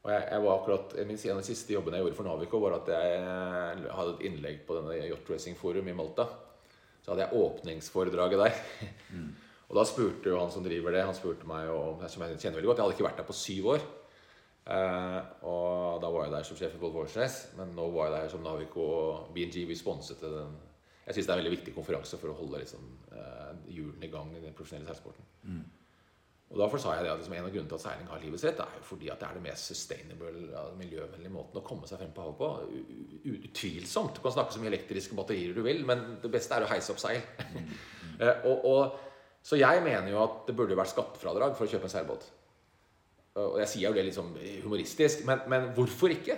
[0.07, 2.61] og jeg, jeg, var akkurat min, En av de siste jobbene jeg gjorde for Navico,
[2.65, 6.25] var at jeg hadde et innlegg på denne Yacht Racing Forum i Malta.
[7.05, 8.89] Så hadde jeg åpningsforedraget der.
[9.13, 9.29] Mm.
[9.69, 12.63] og da spurte jo han som driver det, han spurte meg om, som jeg kjenner
[12.63, 13.87] veldig godt Jeg hadde ikke vært der på syv år.
[14.65, 18.15] Uh, og da var jeg der som sjef i Volvo Årsnes, men nå var jeg
[18.17, 19.65] der som Navico og BNG.
[19.69, 20.57] Vi sponset den.
[21.05, 24.33] Jeg syns det er en veldig viktig konferanse for å holde liksom, uh, i gang
[24.33, 25.27] i den profesjonelle seilsporten.
[25.45, 25.65] Mm.
[26.55, 28.45] Og Derfor sa jeg det at liksom, en av grunnene til at seiling har livets
[28.47, 30.33] rett, er jo fordi at det er det mest sustainable,
[30.79, 32.51] miljøvennlige måten å komme seg frem på havet på.
[33.33, 34.15] Utvilsomt.
[34.17, 36.95] Du kan snakke så mye elektriske batterier du vil, men det beste er å heise
[36.95, 37.21] opp seil.
[37.51, 37.69] Mm.
[38.23, 39.03] uh, og, og,
[39.45, 42.31] så jeg mener jo at det burde vært skattefradrag for å kjøpe en seilbåt.
[43.35, 46.37] Og jeg sier jo det litt sånn humoristisk, men, men, hvorfor ikke?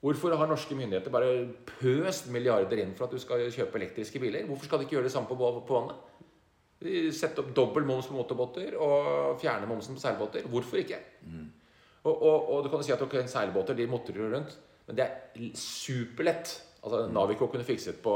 [0.00, 1.32] Hvorfor har norske myndigheter bare
[1.68, 4.46] pøst milliarder inn for at du skal kjøpe elektriske biler?
[4.48, 6.06] Hvorfor skal de ikke gjøre det samme på, på vannet?
[7.12, 10.46] Sette opp dobbel moms på motorbåter og fjerne momsen på seilbåter.
[10.48, 11.02] Hvorfor ikke?
[11.28, 11.50] Mm.
[12.08, 14.56] Og, og, og, du kan si at okay, seilbåter de motrer rundt,
[14.88, 18.14] men det er superlett Altså Navico kunne fikset på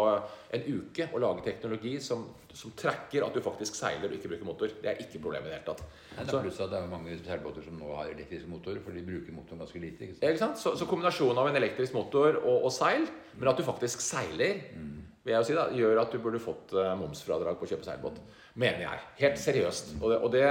[0.56, 2.22] en uke å lage teknologi som,
[2.56, 4.70] som tracker at du faktisk seiler og ikke bruker motor.
[4.80, 5.82] Det er ikke problemet i det hele tatt.
[6.14, 8.96] Nei, det er pluss at det er mange seilbåter som nå har elektrisk motor, for
[8.96, 10.08] de bruker motoren ganske lite.
[10.08, 10.24] Ikke sant?
[10.30, 10.62] Ikke sant?
[10.62, 13.04] Så, så, kombinasjonen av en elektrisk motor og, og seil,
[13.36, 14.94] men at du faktisk seiler, mm.
[15.26, 17.84] vil jeg jo si da, gjør at du burde fått uh, momsfradrag på å kjøpe
[17.84, 18.22] seilbåt.
[18.64, 19.04] Mener jeg.
[19.20, 19.96] Helt seriøst.
[20.00, 20.48] Og det, og det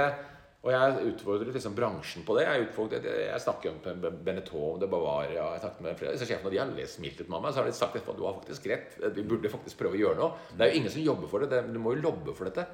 [0.64, 2.46] Og jeg utfordret liksom bransjen på det.
[2.46, 6.60] Jeg, utfordret, jeg snakker med Benetton, det Bavaria jeg snakket med flere Så sjefene, de
[6.62, 7.52] har lest smilt litt med meg.
[7.52, 8.96] Så har de sagt at du har faktisk rett.
[9.12, 10.46] Vi burde faktisk prøve å gjøre noe.
[10.56, 11.60] Det er jo ingen som jobber for det.
[11.68, 12.64] Du må jo lobbe for dette.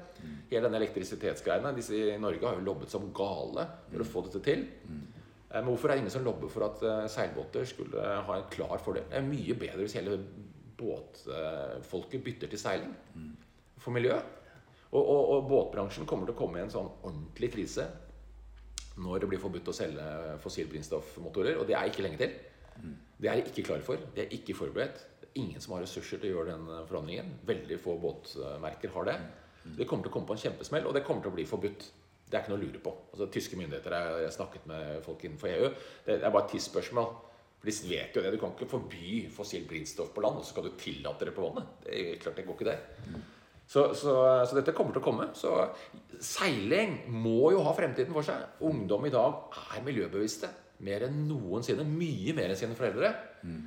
[0.53, 1.75] Hele denne elektrisitetsgreiene.
[1.75, 4.63] Disse i Norge har jo lobbet som gale for å få dette til.
[5.51, 8.51] Eh, men hvorfor er det ingen som lobber for at eh, seilbåter skulle ha en
[8.55, 9.09] klar fordel?
[9.11, 10.15] Det er mye bedre hvis hele
[10.79, 12.95] båtfolket bytter til seiling.
[13.81, 14.37] For miljøet.
[14.91, 17.87] Og, og, og, båtbransjen kommer til å komme i en sånn ordentlig krise
[19.01, 20.07] når det blir forbudt å selge
[20.43, 21.61] fossilbrennstoffmotorer.
[21.61, 22.33] Og det er ikke lenge til.
[23.21, 24.03] Det er de ikke klare for.
[24.15, 25.05] De er ikke forberedt.
[25.23, 27.31] Er ingen som har ressurser til å gjøre den forandringen.
[27.47, 29.17] Veldig få båtmerker har det.
[29.77, 31.87] Det kommer til å komme på en kjempesmell, og det kommer til å bli forbudt.
[32.27, 32.93] Det er ikke noe å lure på.
[33.11, 35.69] Altså, tyske myndigheter har snakket med folk innenfor EU.
[36.07, 37.11] Det er bare et tidsspørsmål.
[37.61, 38.31] For de vet jo det.
[38.33, 41.43] Du kan ikke forby fossilt brennstoff på land, og så skal du tillate det på
[41.45, 41.75] vannet.
[41.83, 43.21] Det er klart det går ikke, det.
[43.71, 44.13] Så, så,
[44.43, 45.29] så, dette kommer til å komme.
[45.37, 45.53] Så
[46.19, 48.57] seiling må jo ha fremtiden for seg.
[48.67, 50.49] Ungdom i dag er miljøbevisste
[50.83, 51.85] mer enn noensinne.
[51.87, 53.13] Mye mer enn sine foreldre.
[53.47, 53.61] Mm.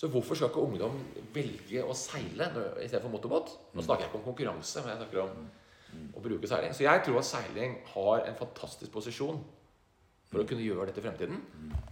[0.00, 0.96] Så hvorfor skal ikke ungdom
[1.34, 2.48] velge å seile
[2.80, 3.52] istedenfor motorbåt?
[3.76, 6.72] Nå snakker jeg ikke om konkurranse, men jeg snakker om å bruke seiling.
[6.72, 9.42] Så jeg tror at seiling har en fantastisk posisjon
[10.30, 11.42] for å kunne gjøre dette i fremtiden.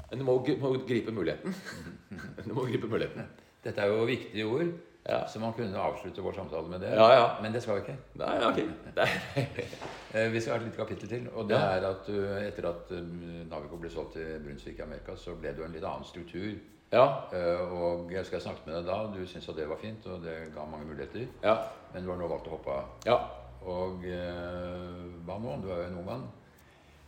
[0.09, 1.53] Men du må, må gripe muligheten.
[2.47, 3.29] du må gripe muligheten.
[3.67, 4.73] Dette er jo viktige ord.
[5.09, 5.27] Ja.
[5.29, 6.91] Så man kunne avslutte vår samtale med det.
[6.95, 7.29] Ja, ja.
[7.43, 7.97] Men det skal vi ikke.
[8.21, 8.59] Nei, ok.
[8.99, 10.25] Nei.
[10.29, 11.29] vi skal ha et lite kapittel til.
[11.35, 13.15] Og det er at du, etter at um,
[13.49, 16.51] Navico ble solgt til Brunsvik i Amerika, så ble det jo en litt annen struktur.
[16.93, 17.07] Ja.
[17.33, 18.99] Uh, og jeg skal snakke med deg da.
[19.15, 21.25] Du syntes at det var fint, og det ga mange muligheter.
[21.45, 21.57] Ja.
[21.95, 22.91] Men du har nå valgt å hoppe av.
[23.09, 23.17] Ja.
[23.65, 25.57] Og uh, hva nå?
[25.63, 26.27] Du er jo en ung mann.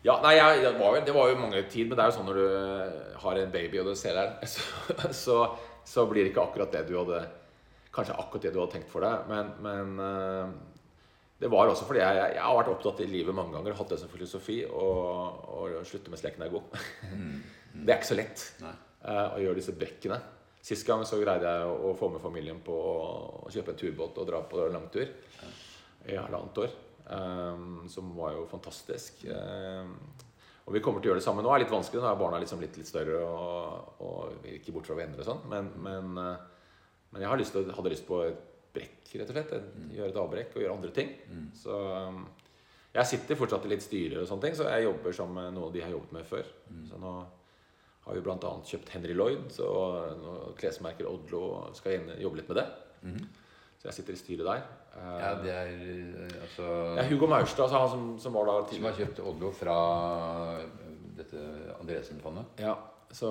[0.06, 2.16] Ja, nei, jeg, det, var jo, det var jo mange tid, men det er jo
[2.16, 5.36] sånn når du har en baby og du ser deg, så, så,
[5.84, 7.20] så blir det ikke akkurat det du hadde
[7.94, 9.30] kanskje akkurat det du hadde tenkt for deg.
[9.30, 10.52] Men, men uh,
[11.40, 13.94] det var også fordi jeg, jeg, jeg, har vært opptatt i livet mange ganger, hatt
[13.94, 16.76] det som filosofi, og, slutte med sleken er god.
[17.14, 17.40] Mm.
[17.70, 20.16] Det er ikke så lett uh, å gjøre disse brekkene.
[20.60, 24.18] Sist gang så greide jeg å, å få med familien på å kjøpe en turbåt
[24.20, 26.74] og dra på langtur i halvannet år.
[27.10, 29.24] Um, som var jo fantastisk.
[29.30, 29.94] Um,
[30.66, 31.50] og vi kommer til å gjøre det samme nå.
[31.50, 32.02] Det er litt vanskelig.
[32.02, 35.40] Nå er barna liksom litt, litt større og, og ikke bort fra venner og sånn.
[35.50, 36.49] Men, men uh,
[37.10, 39.56] men jeg lyst til, hadde lyst på et brekk, rett og slett.
[39.74, 39.90] Mm.
[39.96, 41.10] Gjøre et avbrekk og gjøre andre ting.
[41.26, 41.48] Mm.
[41.58, 42.22] Så um,
[42.94, 45.74] jeg sitter fortsatt i litt styrer og sånne ting, så jeg jobber som noen av
[45.74, 46.48] de har jobbet med før.
[46.70, 46.84] Mm.
[46.90, 47.14] Så nå
[48.06, 48.52] har vi bl.a.
[48.66, 51.42] kjøpt Henry Lloyd og klesmerker Odlo
[51.76, 52.66] skal jobbe litt med det.
[53.04, 53.20] Mm.
[53.80, 54.64] Så jeg sitter i styret der.
[55.00, 56.64] Ja, det er eh, altså
[56.98, 59.76] ja, Hugo Maurstad, altså han som, som, var da Som har kjøpt Odlo fra
[60.58, 61.44] eh, dette
[61.78, 62.58] Andresen-fondet?
[62.60, 62.74] Ja.
[63.14, 63.30] Så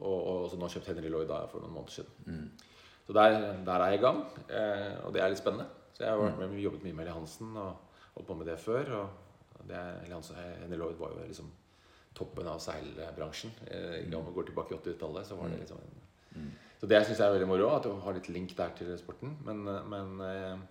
[0.00, 2.26] og, og som nå kjøpt Henry Lloyd da, for noen måneder siden.
[2.26, 2.72] Mm.
[3.06, 3.36] Så der,
[3.66, 5.68] der, er jeg i gang, eh, og det er litt spennende.
[5.94, 8.58] Så jeg har vært med, jobbet mye med Eli Hansen og holdt på med det
[8.60, 8.90] før.
[8.98, 11.50] Og det, Hansen, Henry Lloyd var jo liksom
[12.16, 13.52] toppen av seilbransjen.
[13.70, 15.82] Eh, I gang går tilbake i 80-tallet, så var det liksom
[16.36, 16.54] mm.
[16.76, 19.38] Så det syns jeg er veldig moro, at du har litt link der til sporten.
[19.46, 20.64] Men, men eh,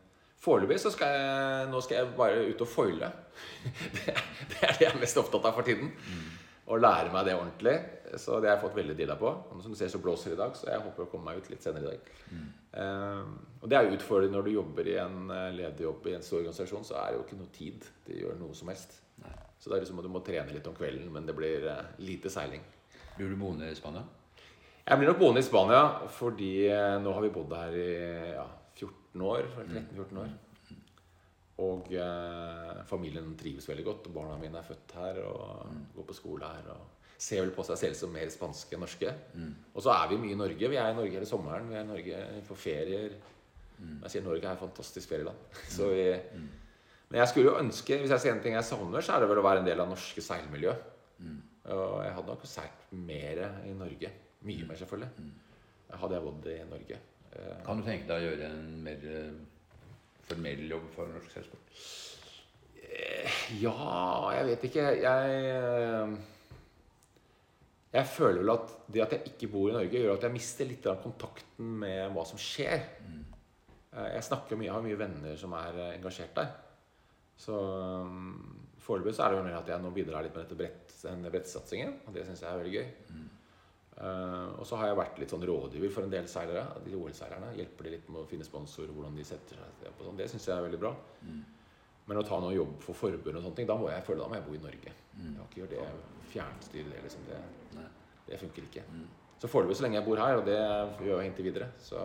[0.43, 3.09] foreløpig så skal jeg Nå skal jeg bare ut og foile.
[3.95, 4.13] det,
[4.51, 5.89] det, er det jeg er mest opptatt av for tiden.
[5.89, 6.33] Mm
[6.65, 7.75] Å lære meg det ordentlig.
[8.21, 9.29] Så det har jeg fått veldig dilla på.
[9.29, 11.41] Og som du ser, så blåser det i dag, så jeg håper å komme meg
[11.41, 12.11] ut litt senere i dag.
[12.31, 12.45] Mm.
[12.75, 16.25] Uh, og det er jo utfordrende når du jobber i en eh, lederjobb i en
[16.25, 18.99] stor organisasjon, så er det jo ikke noe tid til å gjøre noe som helst.
[19.23, 19.31] Nei.
[19.57, 21.79] Så det er liksom at du må trene litt om kvelden, men det blir uh,
[22.05, 22.61] lite seiling.
[23.15, 24.03] Blir du boende i Spania?
[24.85, 25.81] Jeg blir nok boende i Spania,
[26.13, 27.89] fordi uh, nå har vi bodd her i
[28.35, 28.45] ja,
[28.75, 29.49] 14 år.
[29.63, 30.35] 13-14 år.
[31.65, 31.87] Og
[32.85, 34.09] familien trives veldig godt.
[34.09, 35.85] Og barna mine er født her og mm.
[35.95, 36.67] går på skole her.
[36.73, 39.13] Og ser vel på seg selv som mer spanske enn norske.
[39.35, 39.53] Mm.
[39.73, 40.69] Og så er vi mye i Norge.
[40.71, 41.69] Vi er i Norge hele sommeren.
[41.71, 43.15] Vi er i Norge for ferier.
[43.77, 43.97] Mm.
[44.03, 45.39] Jeg sier Norge er et fantastisk ferieland.
[45.77, 46.51] så vi, mm.
[47.09, 49.31] Men jeg skulle jo ønske, hvis jeg sier en ting jeg savner, så er det
[49.31, 50.75] vel å være en del av norske seilmiljø.
[51.23, 51.41] Mm.
[51.75, 54.13] Og jeg hadde nok seilt mer i Norge.
[54.45, 54.69] Mye mm.
[54.69, 55.33] mer, selvfølgelig.
[55.95, 57.03] Hadde jeg bodd i Norge.
[57.65, 59.07] Kan du tenke deg å gjøre en mer
[60.25, 61.79] formell jobb for norsk seilsport?
[62.95, 63.75] Eh, ja
[64.35, 64.85] Jeg vet ikke.
[65.03, 66.15] Jeg eh,
[67.95, 70.67] Jeg føler vel at det at jeg ikke bor i Norge, gjør at jeg mister
[70.67, 72.83] litt av kontakten med hva som skjer.
[73.05, 73.21] Mm.
[73.95, 76.49] Jeg snakker mye, jeg har mye venner som er engasjert der.
[77.39, 77.55] Så
[78.83, 81.31] foreløpig så er det jo mer at jeg nå bidrar litt med dette brett, denne
[81.31, 81.97] brettsatsingen.
[82.05, 82.91] Og det syns jeg er veldig gøy.
[83.15, 83.25] Mm.
[83.95, 86.65] Uh, og så har jeg vært litt sånn rådgiver for en del seilere.
[86.83, 87.53] De OL-seilerne.
[87.59, 90.19] Hjelper de litt med å finne sponsorer, hvordan de setter seg på sånn.
[90.19, 90.91] Det syns jeg er veldig bra.
[91.23, 91.43] Mm.
[92.05, 94.27] Men å ta noe jobb for forbund og sånne ting, da må jeg føle da
[94.29, 94.91] må jeg bo i Norge.
[95.15, 95.21] Mm.
[95.23, 97.23] Jeg kan ikke gjøre det fjernstyre det, liksom.
[97.29, 97.39] Det,
[98.27, 98.83] det funker ikke.
[98.91, 99.07] Mm.
[99.41, 100.57] Så foreløpig, så lenge jeg bor her, og det
[101.05, 101.99] gjør jeg inntil videre, så,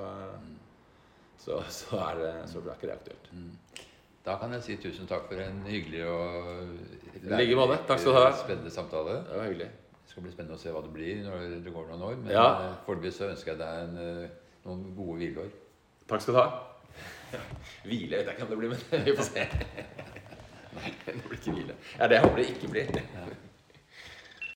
[1.39, 3.31] så, så, er det, så er ikke det aktuelt.
[3.33, 3.53] Mm.
[4.27, 6.75] Da kan jeg si tusen takk for en hyggelig og
[7.25, 7.79] like måte.
[7.89, 8.33] Takk skal du ha.
[8.37, 9.15] spennende samtale.
[9.25, 9.69] Det var hyggelig.
[10.05, 12.17] Det skal bli spennende å se hva det blir når det går noen år.
[12.21, 12.45] Men Ja.
[12.67, 14.31] eh, foreløpig så ønsker jeg deg en, eh,
[14.67, 15.49] noen gode hvileår.
[16.11, 16.49] Takk skal du ha.
[17.89, 19.47] Hvile vet jeg ikke om det blir, men vi får se.
[20.77, 21.79] Nei, det blir ikke hvile.
[21.99, 22.93] Ja, det håper det ikke blir.